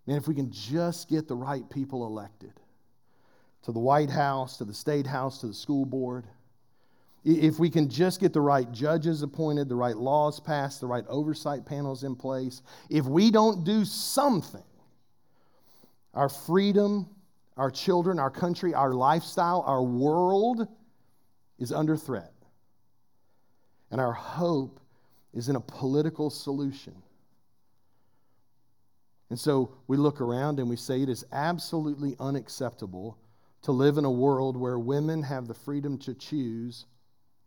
And 0.06 0.16
if 0.16 0.26
we 0.26 0.34
can 0.34 0.50
just 0.50 1.08
get 1.08 1.28
the 1.28 1.36
right 1.36 1.68
people 1.70 2.06
elected 2.06 2.52
to 3.64 3.72
the 3.72 3.78
White 3.78 4.10
House, 4.10 4.58
to 4.58 4.64
the 4.64 4.74
State 4.74 5.06
House, 5.06 5.40
to 5.40 5.46
the 5.46 5.54
school 5.54 5.86
board. 5.86 6.26
If 7.24 7.58
we 7.58 7.70
can 7.70 7.88
just 7.88 8.20
get 8.20 8.34
the 8.34 8.40
right 8.40 8.70
judges 8.70 9.22
appointed, 9.22 9.70
the 9.70 9.74
right 9.74 9.96
laws 9.96 10.38
passed, 10.38 10.82
the 10.82 10.86
right 10.86 11.04
oversight 11.08 11.64
panels 11.64 12.04
in 12.04 12.14
place, 12.14 12.60
if 12.90 13.06
we 13.06 13.30
don't 13.30 13.64
do 13.64 13.86
something, 13.86 14.62
our 16.12 16.28
freedom, 16.28 17.08
our 17.56 17.70
children, 17.70 18.18
our 18.18 18.30
country, 18.30 18.74
our 18.74 18.92
lifestyle, 18.92 19.64
our 19.66 19.82
world 19.82 20.68
is 21.58 21.72
under 21.72 21.96
threat. 21.96 22.32
And 23.90 24.00
our 24.00 24.12
hope 24.12 24.80
is 25.32 25.48
in 25.48 25.56
a 25.56 25.60
political 25.60 26.28
solution. 26.28 26.94
And 29.30 29.38
so 29.38 29.74
we 29.86 29.96
look 29.96 30.20
around 30.20 30.58
and 30.58 30.68
we 30.68 30.76
say 30.76 31.00
it 31.00 31.08
is 31.08 31.24
absolutely 31.32 32.14
unacceptable 32.20 33.16
to 33.64 33.72
live 33.72 33.98
in 33.98 34.04
a 34.04 34.10
world 34.10 34.56
where 34.56 34.78
women 34.78 35.22
have 35.22 35.48
the 35.48 35.54
freedom 35.54 35.98
to 35.98 36.14
choose 36.14 36.84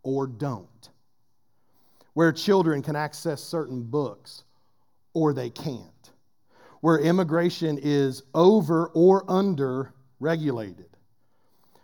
or 0.02 0.26
don't, 0.26 0.90
where 2.14 2.32
children 2.32 2.82
can 2.82 2.96
access 2.96 3.42
certain 3.42 3.82
books 3.82 4.42
or 5.14 5.32
they 5.32 5.48
can't, 5.48 6.10
where 6.80 6.98
immigration 6.98 7.78
is 7.80 8.22
over 8.34 8.88
or 8.94 9.24
under 9.30 9.92
regulated, 10.18 10.88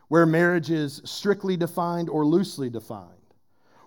where 0.08 0.26
marriage 0.26 0.70
is 0.70 1.00
strictly 1.04 1.56
defined 1.56 2.08
or 2.08 2.26
loosely 2.26 2.68
defined, 2.68 3.08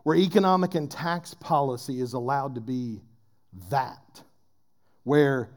where 0.04 0.16
economic 0.16 0.76
and 0.76 0.90
tax 0.90 1.34
policy 1.34 2.00
is 2.00 2.14
allowed 2.14 2.56
to 2.56 2.62
be 2.62 3.02
that, 3.70 4.22
where 5.04 5.50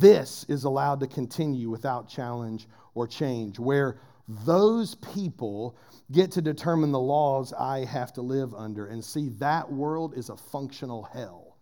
this 0.00 0.46
is 0.48 0.64
allowed 0.64 1.00
to 1.00 1.06
continue 1.06 1.68
without 1.68 2.08
challenge 2.08 2.66
or 2.94 3.06
change, 3.06 3.58
where 3.58 3.98
those 4.28 4.94
people 4.94 5.76
get 6.10 6.30
to 6.32 6.42
determine 6.42 6.92
the 6.92 7.00
laws 7.00 7.52
I 7.52 7.84
have 7.84 8.12
to 8.14 8.22
live 8.22 8.54
under. 8.54 8.86
And 8.86 9.04
see, 9.04 9.28
that 9.38 9.70
world 9.70 10.14
is 10.16 10.30
a 10.30 10.36
functional 10.36 11.02
hell 11.02 11.56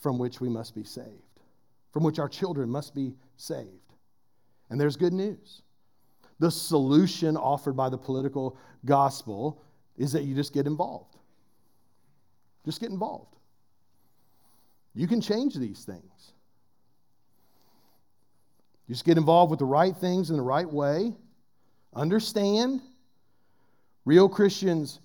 from 0.00 0.18
which 0.18 0.40
we 0.40 0.48
must 0.48 0.74
be 0.74 0.84
saved, 0.84 1.40
from 1.92 2.02
which 2.02 2.18
our 2.18 2.28
children 2.28 2.70
must 2.70 2.94
be 2.94 3.14
saved. 3.36 3.68
And 4.70 4.80
there's 4.80 4.96
good 4.96 5.12
news. 5.12 5.62
The 6.38 6.50
solution 6.50 7.36
offered 7.36 7.76
by 7.76 7.88
the 7.88 7.98
political 7.98 8.56
gospel 8.84 9.62
is 9.96 10.12
that 10.12 10.24
you 10.24 10.34
just 10.34 10.52
get 10.52 10.66
involved. 10.66 11.16
Just 12.64 12.80
get 12.80 12.90
involved. 12.90 13.36
You 14.94 15.06
can 15.06 15.20
change 15.20 15.54
these 15.54 15.84
things. 15.84 16.32
Just 18.88 19.04
get 19.04 19.16
involved 19.16 19.50
with 19.50 19.58
the 19.58 19.64
right 19.64 19.96
things 19.96 20.30
in 20.30 20.36
the 20.36 20.42
right 20.42 20.70
way. 20.70 21.14
Understand. 21.94 22.80
Real 24.04 24.28
Christians 24.28 25.00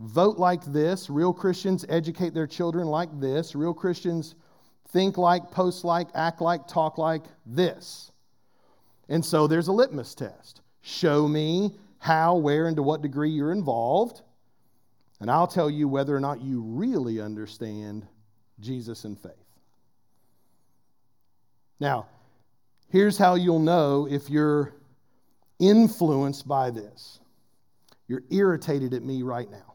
vote 0.00 0.38
like 0.38 0.64
this. 0.64 1.08
Real 1.08 1.32
Christians 1.32 1.84
educate 1.88 2.34
their 2.34 2.46
children 2.46 2.86
like 2.86 3.20
this. 3.20 3.54
Real 3.54 3.74
Christians 3.74 4.34
think 4.88 5.16
like, 5.16 5.50
post 5.50 5.84
like, 5.84 6.08
act 6.14 6.40
like, 6.40 6.66
talk 6.66 6.98
like 6.98 7.22
this. 7.46 8.10
And 9.08 9.24
so 9.24 9.46
there's 9.46 9.68
a 9.68 9.72
litmus 9.72 10.14
test. 10.14 10.62
Show 10.82 11.28
me 11.28 11.72
how, 11.98 12.36
where, 12.36 12.66
and 12.66 12.76
to 12.76 12.82
what 12.82 13.02
degree 13.02 13.30
you're 13.30 13.52
involved, 13.52 14.22
and 15.20 15.30
I'll 15.30 15.46
tell 15.46 15.68
you 15.68 15.86
whether 15.86 16.16
or 16.16 16.20
not 16.20 16.40
you 16.40 16.62
really 16.62 17.20
understand 17.20 18.06
Jesus 18.58 19.04
and 19.04 19.18
faith. 19.18 19.32
Now, 21.78 22.06
here's 22.90 23.16
how 23.16 23.34
you'll 23.34 23.58
know 23.58 24.06
if 24.10 24.28
you're 24.28 24.74
influenced 25.58 26.46
by 26.46 26.70
this. 26.70 27.20
You're 28.06 28.24
irritated 28.30 28.92
at 28.92 29.02
me 29.02 29.22
right 29.22 29.50
now 29.50 29.74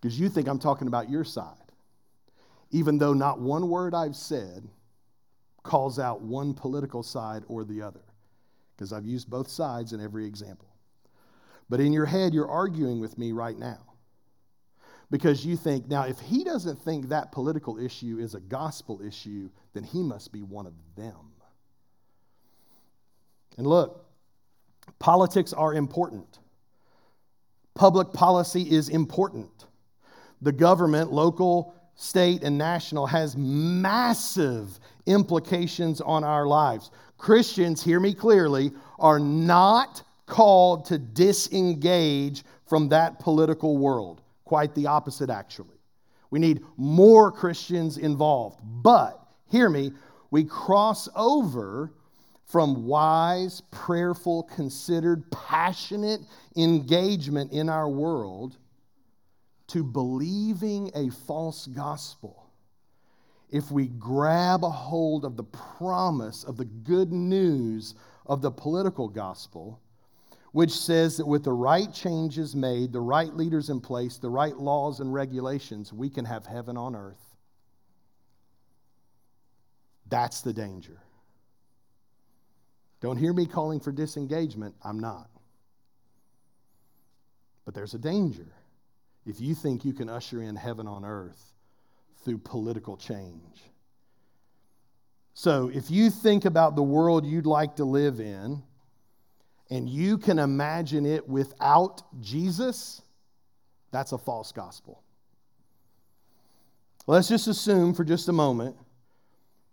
because 0.00 0.18
you 0.18 0.28
think 0.28 0.48
I'm 0.48 0.58
talking 0.58 0.88
about 0.88 1.08
your 1.08 1.24
side, 1.24 1.54
even 2.70 2.98
though 2.98 3.12
not 3.12 3.40
one 3.40 3.68
word 3.68 3.94
I've 3.94 4.16
said 4.16 4.68
calls 5.62 5.98
out 5.98 6.22
one 6.22 6.54
political 6.54 7.02
side 7.02 7.44
or 7.46 7.64
the 7.64 7.82
other, 7.82 8.00
because 8.74 8.92
I've 8.92 9.06
used 9.06 9.30
both 9.30 9.48
sides 9.48 9.92
in 9.92 10.00
every 10.00 10.26
example. 10.26 10.68
But 11.68 11.80
in 11.80 11.92
your 11.92 12.06
head, 12.06 12.34
you're 12.34 12.48
arguing 12.50 12.98
with 12.98 13.16
me 13.16 13.30
right 13.30 13.56
now 13.56 13.89
because 15.10 15.44
you 15.44 15.56
think, 15.56 15.88
now, 15.88 16.04
if 16.04 16.20
he 16.20 16.44
doesn't 16.44 16.80
think 16.80 17.08
that 17.08 17.32
political 17.32 17.78
issue 17.78 18.18
is 18.20 18.34
a 18.34 18.40
gospel 18.40 19.00
issue, 19.02 19.50
then 19.74 19.82
he 19.82 20.02
must 20.02 20.32
be 20.32 20.42
one 20.42 20.66
of 20.66 20.74
them. 20.96 21.32
And 23.58 23.66
look, 23.66 24.06
politics 24.98 25.52
are 25.52 25.74
important. 25.74 26.38
Public 27.74 28.12
policy 28.12 28.62
is 28.62 28.88
important. 28.88 29.66
The 30.42 30.52
government, 30.52 31.12
local, 31.12 31.74
state, 31.96 32.44
and 32.44 32.56
national, 32.56 33.06
has 33.06 33.36
massive 33.36 34.78
implications 35.06 36.00
on 36.00 36.24
our 36.24 36.46
lives. 36.46 36.90
Christians, 37.18 37.82
hear 37.82 38.00
me 38.00 38.14
clearly, 38.14 38.72
are 38.98 39.18
not 39.18 40.02
called 40.26 40.86
to 40.86 40.98
disengage 40.98 42.44
from 42.66 42.88
that 42.90 43.18
political 43.18 43.76
world. 43.76 44.22
Quite 44.50 44.74
the 44.74 44.88
opposite, 44.88 45.30
actually. 45.30 45.78
We 46.32 46.40
need 46.40 46.64
more 46.76 47.30
Christians 47.30 47.98
involved. 47.98 48.58
But, 48.64 49.24
hear 49.48 49.70
me, 49.70 49.92
we 50.32 50.42
cross 50.42 51.08
over 51.14 51.92
from 52.46 52.84
wise, 52.84 53.62
prayerful, 53.70 54.42
considered, 54.52 55.30
passionate 55.30 56.22
engagement 56.56 57.52
in 57.52 57.68
our 57.68 57.88
world 57.88 58.58
to 59.68 59.84
believing 59.84 60.90
a 60.96 61.10
false 61.10 61.68
gospel. 61.68 62.50
If 63.50 63.70
we 63.70 63.86
grab 63.86 64.64
a 64.64 64.68
hold 64.68 65.24
of 65.24 65.36
the 65.36 65.44
promise 65.44 66.42
of 66.42 66.56
the 66.56 66.64
good 66.64 67.12
news 67.12 67.94
of 68.26 68.42
the 68.42 68.50
political 68.50 69.06
gospel, 69.06 69.80
which 70.52 70.72
says 70.72 71.16
that 71.16 71.26
with 71.26 71.44
the 71.44 71.52
right 71.52 71.92
changes 71.92 72.56
made, 72.56 72.92
the 72.92 73.00
right 73.00 73.34
leaders 73.34 73.70
in 73.70 73.80
place, 73.80 74.18
the 74.18 74.30
right 74.30 74.56
laws 74.56 75.00
and 75.00 75.12
regulations, 75.12 75.92
we 75.92 76.10
can 76.10 76.24
have 76.24 76.44
heaven 76.44 76.76
on 76.76 76.96
earth. 76.96 77.36
That's 80.08 80.40
the 80.40 80.52
danger. 80.52 81.00
Don't 83.00 83.16
hear 83.16 83.32
me 83.32 83.46
calling 83.46 83.80
for 83.80 83.92
disengagement. 83.92 84.74
I'm 84.82 84.98
not. 84.98 85.30
But 87.64 87.74
there's 87.74 87.94
a 87.94 87.98
danger 87.98 88.52
if 89.26 89.40
you 89.40 89.54
think 89.54 89.84
you 89.84 89.92
can 89.92 90.08
usher 90.08 90.42
in 90.42 90.56
heaven 90.56 90.88
on 90.88 91.04
earth 91.04 91.52
through 92.24 92.38
political 92.38 92.96
change. 92.96 93.62
So, 95.34 95.70
if 95.72 95.90
you 95.90 96.10
think 96.10 96.44
about 96.44 96.74
the 96.74 96.82
world 96.82 97.24
you'd 97.24 97.46
like 97.46 97.76
to 97.76 97.84
live 97.84 98.20
in, 98.20 98.62
and 99.70 99.88
you 99.88 100.18
can 100.18 100.38
imagine 100.38 101.06
it 101.06 101.28
without 101.28 102.02
Jesus, 102.20 103.02
that's 103.92 104.12
a 104.12 104.18
false 104.18 104.52
gospel. 104.52 105.02
Let's 107.06 107.28
just 107.28 107.46
assume 107.46 107.94
for 107.94 108.04
just 108.04 108.28
a 108.28 108.32
moment 108.32 108.76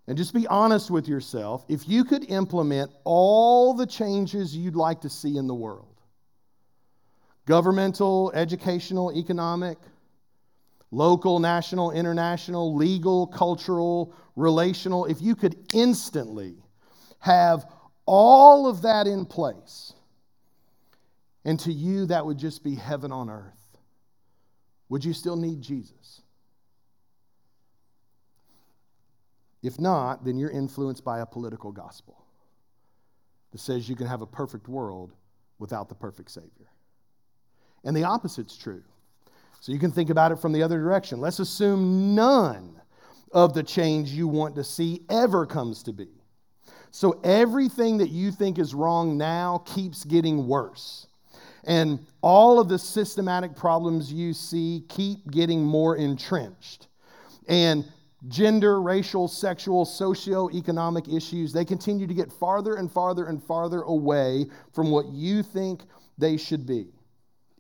and 0.08 0.18
just 0.18 0.34
be 0.34 0.48
honest 0.48 0.90
with 0.90 1.08
yourself 1.08 1.66
if 1.68 1.88
you 1.88 2.04
could 2.04 2.30
implement 2.30 2.92
all 3.04 3.74
the 3.74 3.86
changes 3.86 4.56
you'd 4.56 4.76
like 4.76 5.02
to 5.02 5.10
see 5.10 5.38
in 5.38 5.48
the 5.48 5.56
world 5.56 5.94
governmental, 7.46 8.32
educational, 8.34 9.16
economic, 9.18 9.78
local, 10.92 11.40
national, 11.40 11.92
international, 11.92 12.76
legal, 12.76 13.28
cultural, 13.28 14.14
relational 14.36 15.06
if 15.06 15.22
you 15.22 15.36
could 15.36 15.56
instantly 15.74 16.56
have 17.20 17.66
all 18.08 18.68
of 18.68 18.82
that 18.82 19.06
in 19.06 19.26
place. 19.26 19.94
And 21.46 21.60
to 21.62 21.72
you, 21.72 22.08
that 22.08 22.26
would 22.26 22.40
just 22.40 22.64
be 22.64 22.76
heaven 22.76 23.12
on 23.12 23.30
earth. 23.30 23.78
Would 24.90 25.06
you 25.06 25.14
still 25.14 25.36
need 25.36 25.62
Jesus? 25.62 26.22
If 29.62 29.80
not, 29.80 30.24
then 30.24 30.38
you're 30.38 30.50
influenced 30.50 31.04
by 31.04 31.20
a 31.20 31.26
political 31.26 31.72
gospel 31.72 32.24
that 33.52 33.60
says 33.60 33.90
you 33.90 33.96
can 33.96 34.08
have 34.08 34.22
a 34.22 34.28
perfect 34.28 34.68
world 34.68 35.14
without 35.60 35.90
the 35.90 35.96
perfect 35.96 36.32
Savior. 36.32 36.72
And 37.84 37.96
the 37.96 38.04
opposite's 38.04 38.58
true. 38.58 38.84
So 39.60 39.72
you 39.72 39.80
can 39.80 39.92
think 39.92 40.10
about 40.10 40.32
it 40.32 40.40
from 40.40 40.54
the 40.54 40.64
other 40.64 40.80
direction. 40.80 41.20
Let's 41.20 41.40
assume 41.40 42.16
none 42.16 42.80
of 43.32 43.54
the 43.54 43.64
change 43.64 44.10
you 44.10 44.28
want 44.28 44.56
to 44.56 44.64
see 44.64 45.02
ever 45.10 45.46
comes 45.46 45.84
to 45.84 45.94
be. 45.94 46.08
So 46.92 47.20
everything 47.24 47.98
that 47.98 48.10
you 48.10 48.32
think 48.32 48.60
is 48.60 48.74
wrong 48.74 49.18
now 49.18 49.64
keeps 49.66 50.04
getting 50.04 50.48
worse. 50.48 51.08
And 51.64 52.00
all 52.22 52.60
of 52.60 52.70
the 52.70 52.80
systematic 52.80 53.56
problems 53.56 54.12
you 54.12 54.34
see 54.34 54.84
keep 54.88 55.30
getting 55.30 55.64
more 55.64 55.98
entrenched. 55.98 56.88
And 57.48 57.86
gender, 58.30 58.82
racial, 58.82 59.28
sexual, 59.28 59.86
socio-economic 59.86 61.08
issues, 61.08 61.54
they 61.54 61.66
continue 61.66 62.08
to 62.08 62.14
get 62.14 62.32
farther 62.32 62.76
and 62.76 62.92
farther 62.92 63.26
and 63.26 63.44
farther 63.44 63.82
away 63.82 64.46
from 64.74 64.92
what 64.92 65.08
you 65.08 65.44
think 65.44 65.82
they 66.18 66.38
should 66.38 66.66
be. 66.66 66.88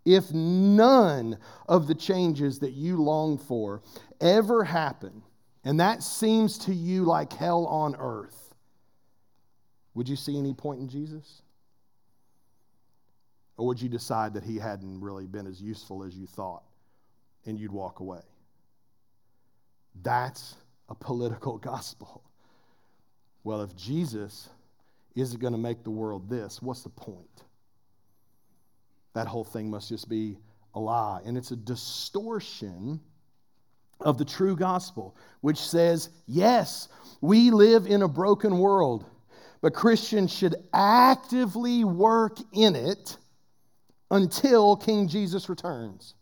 If 0.05 0.31
none 0.31 1.37
of 1.67 1.87
the 1.87 1.95
changes 1.95 2.59
that 2.59 2.71
you 2.71 3.01
long 3.01 3.37
for 3.37 3.81
ever 4.21 4.63
happen, 4.63 5.21
and 5.65 5.79
that 5.81 6.01
seems 6.01 6.57
to 6.59 6.73
you 6.73 7.03
like 7.03 7.33
hell 7.33 7.65
on 7.65 7.95
earth, 7.99 8.46
would 9.97 10.07
you 10.07 10.15
see 10.15 10.37
any 10.37 10.53
point 10.53 10.79
in 10.79 10.87
Jesus? 10.87 11.41
Or 13.57 13.65
would 13.65 13.81
you 13.81 13.89
decide 13.89 14.35
that 14.35 14.43
he 14.43 14.59
hadn't 14.59 15.01
really 15.01 15.25
been 15.25 15.47
as 15.47 15.59
useful 15.59 16.03
as 16.03 16.15
you 16.15 16.27
thought 16.27 16.61
and 17.47 17.57
you'd 17.57 17.71
walk 17.71 17.99
away? 17.99 18.21
That's 20.03 20.53
a 20.87 20.93
political 20.93 21.57
gospel. 21.73 22.21
Well, 23.43 23.63
if 23.63 23.75
Jesus 23.75 24.49
isn't 25.15 25.41
going 25.41 25.53
to 25.53 25.59
make 25.59 25.83
the 25.83 25.89
world 25.89 26.29
this, 26.29 26.61
what's 26.61 26.83
the 26.83 26.89
point? 26.89 27.45
That 29.15 29.25
whole 29.25 29.45
thing 29.45 29.71
must 29.71 29.89
just 29.89 30.07
be 30.07 30.37
a 30.75 30.79
lie. 30.79 31.21
And 31.25 31.35
it's 31.39 31.49
a 31.49 31.55
distortion 31.55 32.99
of 33.99 34.19
the 34.19 34.25
true 34.25 34.55
gospel, 34.55 35.15
which 35.41 35.57
says, 35.57 36.09
yes, 36.27 36.87
we 37.19 37.49
live 37.49 37.87
in 37.87 38.03
a 38.03 38.07
broken 38.07 38.59
world, 38.59 39.03
but 39.61 39.73
Christians 39.73 40.33
should 40.33 40.55
actively 40.73 41.83
work 41.83 42.37
in 42.53 42.75
it 42.75 43.17
until 44.11 44.75
King 44.75 45.07
Jesus 45.07 45.49
returns. 45.49 46.13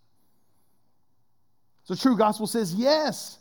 So, 1.83 1.95
true 1.95 2.17
gospel 2.17 2.47
says, 2.47 2.73
yes, 2.73 3.37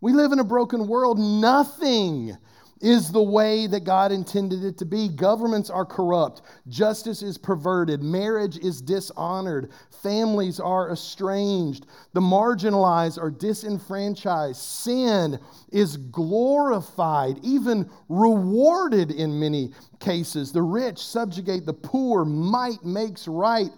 we 0.00 0.12
live 0.12 0.32
in 0.32 0.38
a 0.38 0.44
broken 0.44 0.88
world. 0.88 1.18
Nothing 1.18 2.36
is 2.80 3.12
the 3.12 3.22
way 3.22 3.66
that 3.66 3.84
God 3.84 4.10
intended 4.10 4.64
it 4.64 4.78
to 4.78 4.84
be. 4.84 5.08
Governments 5.08 5.68
are 5.68 5.84
corrupt, 5.84 6.42
justice 6.68 7.22
is 7.22 7.36
perverted, 7.36 8.02
marriage 8.02 8.56
is 8.58 8.80
dishonored, 8.80 9.70
families 10.02 10.58
are 10.58 10.90
estranged, 10.90 11.86
the 12.14 12.20
marginalized 12.20 13.18
are 13.20 13.30
disenfranchised, 13.30 14.56
sin 14.56 15.38
is 15.72 15.98
glorified, 15.98 17.38
even 17.42 17.88
rewarded 18.08 19.10
in 19.10 19.38
many 19.38 19.72
cases. 19.98 20.52
The 20.52 20.62
rich 20.62 20.98
subjugate 20.98 21.66
the 21.66 21.74
poor, 21.74 22.24
might 22.24 22.82
makes 22.82 23.28
right. 23.28 23.70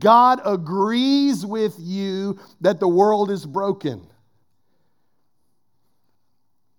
God 0.00 0.40
agrees 0.44 1.46
with 1.46 1.76
you 1.78 2.38
that 2.60 2.80
the 2.80 2.88
world 2.88 3.30
is 3.30 3.46
broken. 3.46 4.07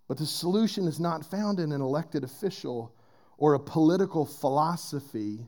But 0.10 0.18
the 0.18 0.26
solution 0.26 0.88
is 0.88 1.00
not 1.00 1.24
found 1.24 1.60
in 1.60 1.72
an 1.72 1.82
elected 1.82 2.24
official 2.24 2.92
or 3.38 3.54
a 3.54 3.60
political 3.60 4.26
philosophy 4.26 5.48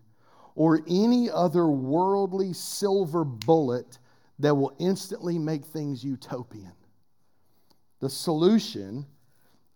or 0.55 0.81
any 0.87 1.31
other 1.31 1.67
worldly 1.67 2.53
silver 2.53 3.25
bullet 3.25 3.97
that 4.37 4.55
will 4.55 4.75
instantly 4.77 5.39
make 5.39 5.65
things 5.65 6.03
utopian. 6.03 6.73
The 8.01 8.09
solution 8.09 9.07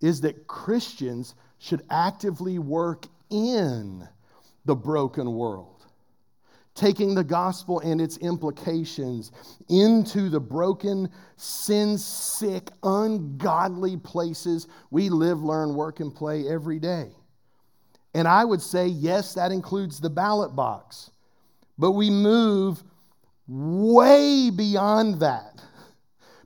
is 0.01 0.21
that 0.21 0.45
Christians 0.45 1.33
should 1.57 1.81
actively 1.89 2.59
work 2.59 3.07
in 3.31 4.07
the 4.65 4.75
broken 4.75 5.33
world 5.33 5.74
taking 6.75 7.15
the 7.15 7.23
gospel 7.23 7.79
and 7.79 8.01
its 8.01 8.17
implications 8.17 9.31
into 9.69 10.29
the 10.29 10.39
broken, 10.39 11.09
sin 11.37 11.97
sick, 11.97 12.69
ungodly 12.83 13.97
places 13.97 14.67
we 14.91 15.09
live, 15.09 15.41
learn, 15.41 15.73
work, 15.73 16.01
and 16.01 16.13
play 16.13 16.47
every 16.47 16.77
day. 16.77 17.09
And 18.13 18.27
I 18.27 18.45
would 18.45 18.61
say, 18.61 18.87
yes, 18.87 19.33
that 19.33 19.51
includes 19.51 19.99
the 19.99 20.09
ballot 20.09 20.55
box. 20.55 21.11
But 21.77 21.91
we 21.91 22.09
move 22.09 22.83
way 23.47 24.49
beyond 24.49 25.19
that 25.21 25.61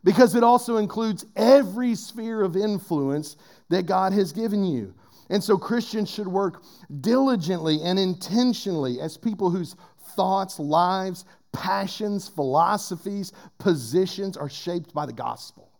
because 0.04 0.36
it 0.36 0.44
also 0.44 0.78
includes 0.78 1.26
every 1.36 1.96
sphere 1.96 2.42
of 2.42 2.56
influence 2.56 3.36
that 3.70 3.86
God 3.86 4.14
has 4.14 4.32
given 4.32 4.64
you. 4.64 4.94
And 5.30 5.44
so 5.44 5.58
Christians 5.58 6.10
should 6.10 6.28
work 6.28 6.64
diligently 7.02 7.82
and 7.84 8.00
intentionally 8.00 9.00
as 9.00 9.18
people 9.18 9.52
whose 9.52 9.76
thoughts, 10.16 10.60
lives, 10.60 11.26
passions, 11.52 12.28
philosophies, 12.28 13.32
positions 13.58 14.38
are 14.38 14.50
shaped 14.50 14.94
by 14.94 15.06
the 15.06 15.14
gospel 15.14 15.72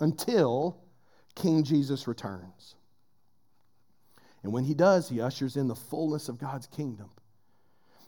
until 0.00 0.78
King 1.34 1.64
Jesus 1.64 2.06
returns. 2.06 2.74
And 4.42 4.52
when 4.52 4.64
he 4.64 4.74
does, 4.74 5.08
he 5.08 5.20
ushers 5.20 5.56
in 5.56 5.68
the 5.68 5.74
fullness 5.74 6.28
of 6.28 6.38
God's 6.38 6.66
kingdom. 6.66 7.10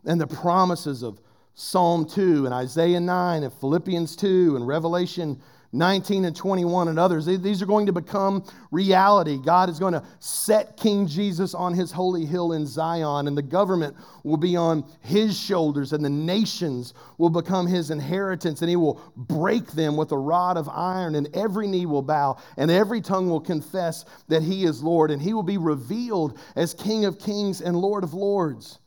And 0.04 0.20
the 0.20 0.26
promises 0.26 1.02
of 1.02 1.20
Psalm 1.54 2.06
2 2.06 2.44
and 2.44 2.54
Isaiah 2.54 3.00
9 3.00 3.42
and 3.42 3.52
Philippians 3.52 4.14
2 4.14 4.54
and 4.54 4.66
Revelation 4.66 5.40
19 5.72 6.24
and 6.24 6.34
21 6.34 6.88
and 6.88 6.98
others. 6.98 7.26
These 7.26 7.60
are 7.60 7.66
going 7.66 7.86
to 7.86 7.92
become 7.92 8.42
reality. 8.70 9.38
God 9.38 9.68
is 9.68 9.78
going 9.78 9.92
to 9.92 10.02
set 10.18 10.76
King 10.76 11.06
Jesus 11.06 11.54
on 11.54 11.74
his 11.74 11.92
holy 11.92 12.24
hill 12.24 12.52
in 12.52 12.66
Zion, 12.66 13.28
and 13.28 13.36
the 13.36 13.42
government 13.42 13.94
will 14.24 14.38
be 14.38 14.56
on 14.56 14.84
his 15.02 15.38
shoulders, 15.38 15.92
and 15.92 16.04
the 16.04 16.10
nations 16.10 16.94
will 17.18 17.30
become 17.30 17.66
his 17.66 17.90
inheritance, 17.90 18.62
and 18.62 18.70
he 18.70 18.76
will 18.76 19.00
break 19.16 19.66
them 19.72 19.96
with 19.96 20.12
a 20.12 20.18
rod 20.18 20.56
of 20.56 20.68
iron, 20.70 21.14
and 21.16 21.28
every 21.36 21.66
knee 21.66 21.86
will 21.86 22.02
bow, 22.02 22.38
and 22.56 22.70
every 22.70 23.00
tongue 23.00 23.28
will 23.28 23.40
confess 23.40 24.06
that 24.28 24.42
he 24.42 24.64
is 24.64 24.82
Lord, 24.82 25.10
and 25.10 25.20
he 25.20 25.34
will 25.34 25.42
be 25.42 25.58
revealed 25.58 26.38
as 26.56 26.72
King 26.72 27.04
of 27.04 27.18
kings 27.18 27.60
and 27.60 27.76
Lord 27.76 28.04
of 28.04 28.14
lords. 28.14 28.78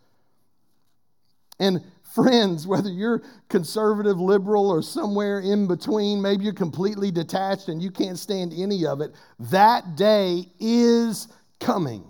And 1.62 1.82
friends, 2.04 2.68
whether 2.68 2.90
you're 2.90 3.22
conservative, 3.48 4.20
liberal, 4.20 4.70
or 4.70 4.82
somewhere 4.82 5.40
in 5.40 5.68
between, 5.68 6.22
maybe 6.22 6.44
you're 6.44 6.54
completely 6.54 7.12
detached 7.12 7.70
and 7.70 7.82
you 7.82 7.92
can't 7.92 8.20
stand 8.20 8.52
any 8.54 8.86
of 8.86 9.00
it, 9.00 9.14
that 9.40 9.96
day 9.96 10.50
is 10.60 11.30
coming. 11.62 12.04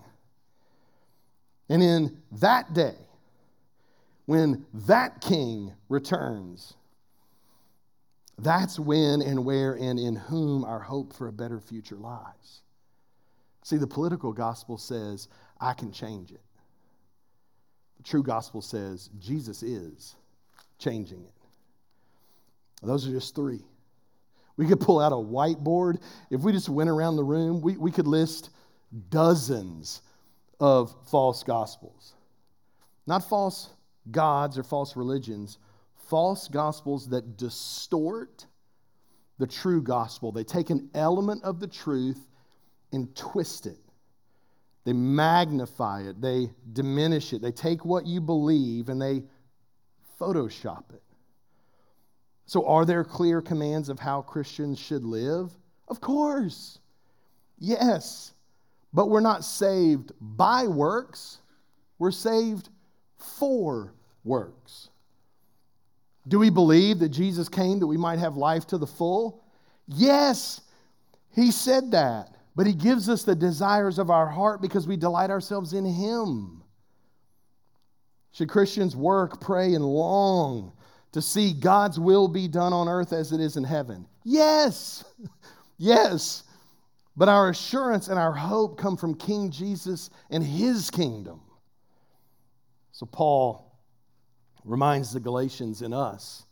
And 1.70 1.84
in 1.84 2.18
that 2.40 2.74
day, 2.74 2.96
when 4.26 4.66
that 4.74 5.22
king 5.22 5.74
returns, 5.90 6.74
that's 8.38 8.80
when 8.80 9.22
and 9.22 9.46
where 9.46 9.74
and 9.74 10.00
in 10.00 10.16
whom 10.16 10.64
our 10.64 10.80
hope 10.80 11.14
for 11.14 11.28
a 11.28 11.34
better 11.34 11.60
future 11.60 11.96
lies. 11.96 12.62
See, 13.64 13.78
the 13.78 13.88
political 13.88 14.34
gospel 14.34 14.78
says, 14.78 15.28
I 15.60 15.74
can 15.74 15.92
change 15.92 16.32
it. 16.32 16.42
True 18.04 18.24
gospel 18.24 18.62
says 18.62 19.10
Jesus 19.20 19.64
is 19.64 20.16
changing 20.80 21.24
it. 21.24 21.34
Those 22.84 23.08
are 23.08 23.12
just 23.12 23.36
three. 23.36 23.62
We 24.58 24.68
could 24.68 24.80
pull 24.80 25.00
out 25.00 25.12
a 25.12 25.16
whiteboard. 25.16 26.02
If 26.30 26.42
we 26.42 26.52
just 26.52 26.70
went 26.70 26.90
around 26.90 27.16
the 27.16 27.24
room, 27.24 27.62
we, 27.62 27.78
we 27.78 27.92
could 27.92 28.08
list 28.08 28.50
dozens 29.10 30.02
of 30.60 30.94
false 31.10 31.44
gospels. 31.44 32.14
Not 33.08 33.28
false 33.28 33.70
gods 34.10 34.58
or 34.58 34.64
false 34.64 34.96
religions, 34.96 35.58
false 36.10 36.48
gospels 36.48 37.10
that 37.10 37.38
distort 37.38 38.46
the 39.38 39.48
true 39.48 39.82
gospel. 39.82 40.32
They 40.32 40.44
take 40.44 40.70
an 40.70 40.90
element 40.94 41.44
of 41.44 41.60
the 41.60 41.68
truth 41.68 42.28
and 42.92 43.16
twist 43.16 43.66
it 43.66 43.80
they 44.84 44.94
magnify 44.94 46.02
it, 46.02 46.22
they 46.22 46.50
diminish 46.74 47.34
it, 47.34 47.42
they 47.42 47.52
take 47.52 47.86
what 47.86 48.06
you 48.06 48.20
believe 48.20 48.90
and 48.90 49.02
they 49.02 49.24
Photoshop 50.20 50.84
it. 50.94 51.02
So, 52.46 52.66
are 52.68 52.86
there 52.86 53.04
clear 53.04 53.42
commands 53.42 53.90
of 53.90 54.00
how 54.00 54.22
Christians 54.22 54.78
should 54.78 55.04
live? 55.04 55.52
Of 55.88 56.00
course. 56.00 56.80
Yes. 57.58 58.34
But 58.94 59.10
we're 59.10 59.22
not 59.22 59.44
saved 59.44 60.12
by 60.20 60.68
works, 60.68 61.40
we're 61.98 62.12
saved 62.12 62.70
for 63.18 63.94
works. 64.24 64.90
Do 66.28 66.38
we 66.38 66.50
believe 66.50 67.00
that 67.00 67.10
Jesus 67.10 67.50
came 67.50 67.80
that 67.80 67.88
we 67.88 67.98
might 67.98 68.20
have 68.20 68.38
life 68.38 68.68
to 68.68 68.78
the 68.78 68.86
full? 68.86 69.44
Yes, 69.88 70.62
he 71.34 71.52
said 71.52 71.92
that. 71.92 72.36
But 72.56 72.68
He 72.68 72.74
gives 72.74 73.10
us 73.10 73.24
the 73.24 73.36
desires 73.36 73.98
of 73.98 74.10
our 74.10 74.28
heart 74.28 74.62
because 74.62 74.88
we 74.88 74.98
delight 74.98 75.30
ourselves 75.30 75.74
in 75.74 75.86
Him. 75.86 76.64
Should 78.34 78.50
Christians 78.50 78.96
work, 78.96 79.42
pray, 79.42 79.74
and 79.74 79.86
long 79.86 80.74
to 81.12 81.22
see 81.22 81.54
God's 81.54 82.00
will 82.00 82.28
be 82.28 82.48
done 82.48 82.74
on 82.74 82.88
earth 82.88 83.14
as 83.14 83.32
it 83.32 83.42
is 83.42 83.58
in 83.58 83.64
heaven? 83.64 84.06
Yes, 84.24 85.04
yes. 85.78 86.44
But 87.18 87.28
our 87.28 87.50
assurance 87.50 88.08
and 88.08 88.18
our 88.18 88.32
hope 88.32 88.78
come 88.78 88.96
from 88.96 89.16
King 89.16 89.52
Jesus 89.52 90.10
and 90.30 90.44
His 90.44 90.90
kingdom. 90.90 91.42
So 92.92 93.06
Paul 93.06 93.72
reminds 94.64 95.12
the 95.12 95.20
Galatians 95.20 95.82
and 95.82 95.94
us 95.94 96.46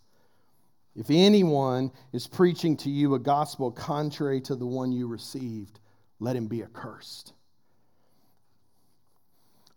If 0.96 1.08
anyone 1.10 1.92
is 2.12 2.28
preaching 2.28 2.76
to 2.78 2.90
you 2.90 3.16
a 3.16 3.20
gospel 3.20 3.72
contrary 3.72 4.42
to 4.42 4.56
the 4.56 4.66
one 4.66 4.92
you 4.92 5.08
received, 5.08 5.80
let 6.20 6.36
him 6.36 6.48
be 6.48 6.64
accursed. 6.64 7.34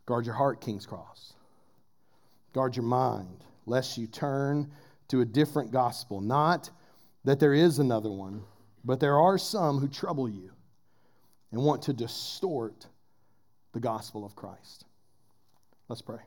Guard 0.07 0.27
your 0.27 0.35
heart, 0.35 0.61
King's 0.61 0.87
Cross. 0.87 1.35
Guard 2.53 2.77
your 2.77 2.85
mind, 2.85 3.45
lest 3.67 3.97
you 3.97 4.07
turn 4.07 4.71
to 5.09 5.21
a 5.21 5.25
different 5.25 5.71
gospel. 5.71 6.21
Not 6.21 6.71
that 7.25 7.39
there 7.39 7.55
is 7.55 7.79
another 7.79 8.11
one, 8.11 8.43
but 8.85 9.01
there 9.01 9.19
are 9.19 9.39
some 9.39 9.79
who 9.79 9.89
trouble 9.89 10.29
you 10.29 10.51
and 11.53 11.63
want 11.63 11.83
to 11.83 11.93
distort 11.93 12.87
the 13.73 13.81
gospel 13.81 14.25
of 14.25 14.35
Christ. 14.35 14.85
Let's 15.89 16.03
pray. 16.03 16.19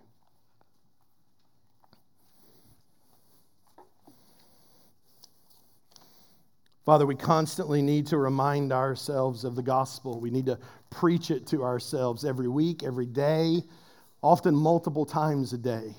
Father, 6.86 7.08
we 7.08 7.16
constantly 7.16 7.82
need 7.82 8.06
to 8.08 8.18
remind 8.18 8.72
ourselves 8.72 9.44
of 9.44 9.56
the 9.56 9.64
gospel. 9.64 10.20
We 10.20 10.30
need 10.30 10.46
to 10.46 10.60
preach 10.92 11.32
it 11.32 11.48
to 11.48 11.64
ourselves 11.64 12.24
every 12.24 12.48
week, 12.48 12.84
every 12.84 13.08
day, 13.08 13.64
often 14.22 14.56
multiple 14.56 15.04
times 15.04 15.52
a 15.52 15.58
day, 15.58 15.96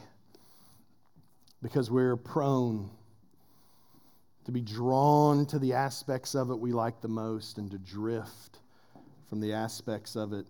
because 1.60 1.90
we're 1.90 2.16
prone 2.16 2.88
to 4.44 4.52
be 4.52 4.60
drawn 4.60 5.44
to 5.46 5.58
the 5.58 5.72
aspects 5.72 6.36
of 6.36 6.50
it 6.50 6.54
we 6.54 6.72
like 6.72 7.00
the 7.00 7.08
most 7.08 7.58
and 7.58 7.68
to 7.72 7.78
drift 7.78 8.60
from 9.28 9.40
the 9.40 9.52
aspects 9.52 10.14
of 10.14 10.32
it 10.32 10.46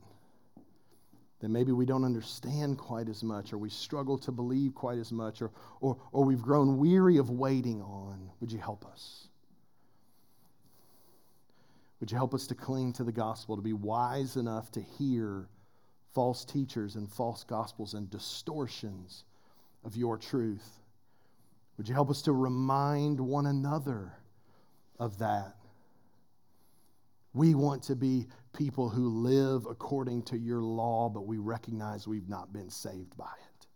that 1.40 1.48
maybe 1.48 1.72
we 1.72 1.86
don't 1.86 2.04
understand 2.04 2.76
quite 2.76 3.08
as 3.08 3.22
much 3.22 3.54
or 3.54 3.58
we 3.58 3.70
struggle 3.70 4.18
to 4.18 4.30
believe 4.30 4.74
quite 4.74 4.98
as 4.98 5.12
much 5.12 5.40
or, 5.40 5.50
or, 5.80 5.96
or 6.12 6.24
we've 6.24 6.42
grown 6.42 6.76
weary 6.76 7.16
of 7.16 7.30
waiting 7.30 7.80
on. 7.80 8.30
Would 8.40 8.52
you 8.52 8.58
help 8.58 8.84
us? 8.84 9.28
Would 12.00 12.10
you 12.10 12.16
help 12.16 12.34
us 12.34 12.46
to 12.48 12.54
cling 12.54 12.92
to 12.94 13.04
the 13.04 13.12
gospel, 13.12 13.56
to 13.56 13.62
be 13.62 13.72
wise 13.72 14.36
enough 14.36 14.70
to 14.72 14.80
hear 14.80 15.48
false 16.12 16.44
teachers 16.44 16.96
and 16.96 17.10
false 17.10 17.44
gospels 17.44 17.94
and 17.94 18.10
distortions 18.10 19.24
of 19.84 19.96
your 19.96 20.18
truth? 20.18 20.80
Would 21.76 21.88
you 21.88 21.94
help 21.94 22.10
us 22.10 22.22
to 22.22 22.32
remind 22.32 23.20
one 23.20 23.46
another 23.46 24.12
of 24.98 25.18
that? 25.18 25.56
We 27.32 27.54
want 27.54 27.82
to 27.84 27.96
be 27.96 28.26
people 28.54 28.88
who 28.88 29.08
live 29.08 29.66
according 29.66 30.22
to 30.24 30.38
your 30.38 30.62
law, 30.62 31.10
but 31.10 31.26
we 31.26 31.36
recognize 31.36 32.08
we've 32.08 32.28
not 32.28 32.52
been 32.52 32.70
saved 32.70 33.14
by 33.16 33.24
it. 33.24 33.66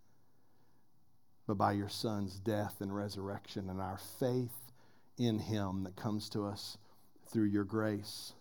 But 1.46 1.58
by 1.58 1.72
your 1.72 1.90
Son's 1.90 2.38
death 2.38 2.80
and 2.80 2.94
resurrection 2.94 3.68
and 3.68 3.80
our 3.80 3.98
faith 4.18 4.72
in 5.18 5.38
him 5.38 5.84
that 5.84 5.96
comes 5.96 6.30
to 6.30 6.46
us 6.46 6.78
through 7.30 7.46
your 7.46 7.64
grace. 7.64 8.32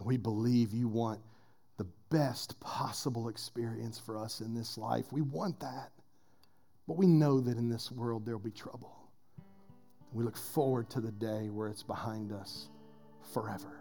We 0.00 0.16
believe 0.16 0.72
you 0.72 0.88
want 0.88 1.20
the 1.78 1.86
best 2.10 2.58
possible 2.60 3.28
experience 3.28 3.98
for 3.98 4.18
us 4.18 4.40
in 4.40 4.54
this 4.54 4.76
life. 4.76 5.12
We 5.12 5.22
want 5.22 5.60
that. 5.60 5.90
But 6.86 6.96
we 6.96 7.06
know 7.06 7.40
that 7.40 7.56
in 7.56 7.68
this 7.68 7.90
world 7.90 8.24
there'll 8.24 8.40
be 8.40 8.50
trouble. 8.50 8.96
We 10.12 10.24
look 10.24 10.36
forward 10.36 10.88
to 10.90 11.00
the 11.00 11.12
day 11.12 11.50
where 11.50 11.68
it's 11.68 11.82
behind 11.82 12.32
us 12.32 12.68
forever. 13.32 13.80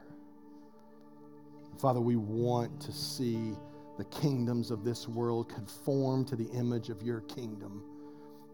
Father, 1.80 2.02
we 2.02 2.16
want 2.16 2.80
to 2.82 2.92
see 2.92 3.54
the 3.98 4.06
kingdoms 4.06 4.72
of 4.72 4.84
this 4.84 5.08
world 5.08 5.50
conform 5.50 6.26
to 6.26 6.36
the 6.36 6.50
image 6.52 6.90
of 6.90 7.04
your 7.04 7.22
kingdom. 7.22 7.84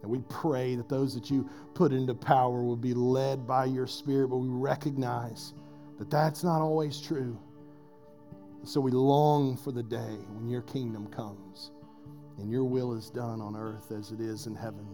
And 0.02 0.12
we 0.12 0.20
pray 0.30 0.76
that 0.76 0.90
those 0.90 1.14
that 1.14 1.30
you 1.30 1.50
put 1.74 1.92
into 1.92 2.14
power 2.14 2.64
will 2.64 2.76
be 2.76 2.94
led 2.94 3.46
by 3.46 3.66
your 3.66 3.88
Spirit, 3.88 4.30
but 4.30 4.38
we 4.38 4.48
recognize 4.50 5.54
that 6.00 6.10
that's 6.10 6.44
not 6.44 6.62
always 6.62 7.00
true. 7.00 7.38
So 8.64 8.80
we 8.80 8.92
long 8.92 9.58
for 9.58 9.72
the 9.72 9.84
day 9.84 10.18
when 10.34 10.50
your 10.50 10.62
kingdom 10.62 11.08
comes 11.08 11.72
and 12.38 12.52
your 12.52 12.64
will 12.64 12.94
is 12.94 13.10
done 13.10 13.42
on 13.42 13.56
earth 13.56 13.92
as 13.92 14.12
it 14.12 14.20
is 14.20 14.48
in 14.48 14.56
heaven. 14.56 14.88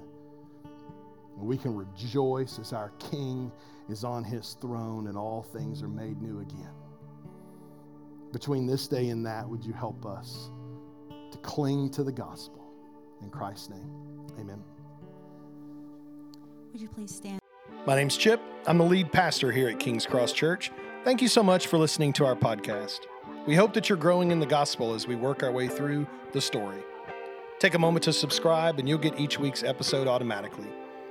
And 1.37 1.47
we 1.47 1.57
can 1.57 1.75
rejoice 1.75 2.59
as 2.59 2.73
our 2.73 2.91
King 2.99 3.51
is 3.89 4.03
on 4.03 4.23
his 4.23 4.57
throne 4.59 5.07
and 5.07 5.17
all 5.17 5.43
things 5.43 5.81
are 5.81 5.87
made 5.87 6.21
new 6.21 6.39
again. 6.41 6.71
Between 8.33 8.65
this 8.65 8.87
day 8.87 9.09
and 9.09 9.25
that, 9.25 9.47
would 9.47 9.63
you 9.63 9.73
help 9.73 10.05
us 10.05 10.49
to 11.31 11.37
cling 11.39 11.89
to 11.91 12.03
the 12.03 12.11
gospel? 12.11 12.63
In 13.21 13.29
Christ's 13.29 13.69
name, 13.69 13.91
amen. 14.39 14.61
Would 16.77 16.83
you 16.83 16.89
please 16.89 17.15
stand? 17.15 17.39
My 17.87 17.95
name's 17.95 18.17
Chip. 18.17 18.39
I'm 18.67 18.77
the 18.77 18.83
lead 18.83 19.11
pastor 19.11 19.51
here 19.51 19.67
at 19.67 19.79
King's 19.79 20.05
Cross 20.05 20.33
Church. 20.33 20.71
Thank 21.03 21.23
you 21.23 21.27
so 21.27 21.41
much 21.41 21.65
for 21.65 21.79
listening 21.79 22.13
to 22.13 22.25
our 22.27 22.35
podcast. 22.35 22.99
We 23.47 23.55
hope 23.55 23.73
that 23.73 23.89
you're 23.89 23.97
growing 23.97 24.29
in 24.29 24.39
the 24.39 24.45
gospel 24.45 24.93
as 24.93 25.07
we 25.07 25.15
work 25.15 25.41
our 25.41 25.51
way 25.51 25.67
through 25.67 26.05
the 26.33 26.39
story. 26.39 26.83
Take 27.57 27.73
a 27.73 27.79
moment 27.79 28.03
to 28.03 28.13
subscribe, 28.13 28.77
and 28.77 28.87
you'll 28.87 28.99
get 28.99 29.19
each 29.19 29.39
week's 29.39 29.63
episode 29.63 30.07
automatically. 30.07 30.67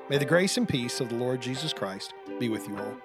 May 0.08 0.18
the 0.18 0.24
grace 0.24 0.56
and 0.56 0.68
peace 0.68 1.00
of 1.00 1.08
the 1.08 1.16
Lord 1.16 1.40
Jesus 1.40 1.72
Christ 1.72 2.14
be 2.38 2.48
with 2.48 2.68
you 2.68 2.78
all. 2.78 2.96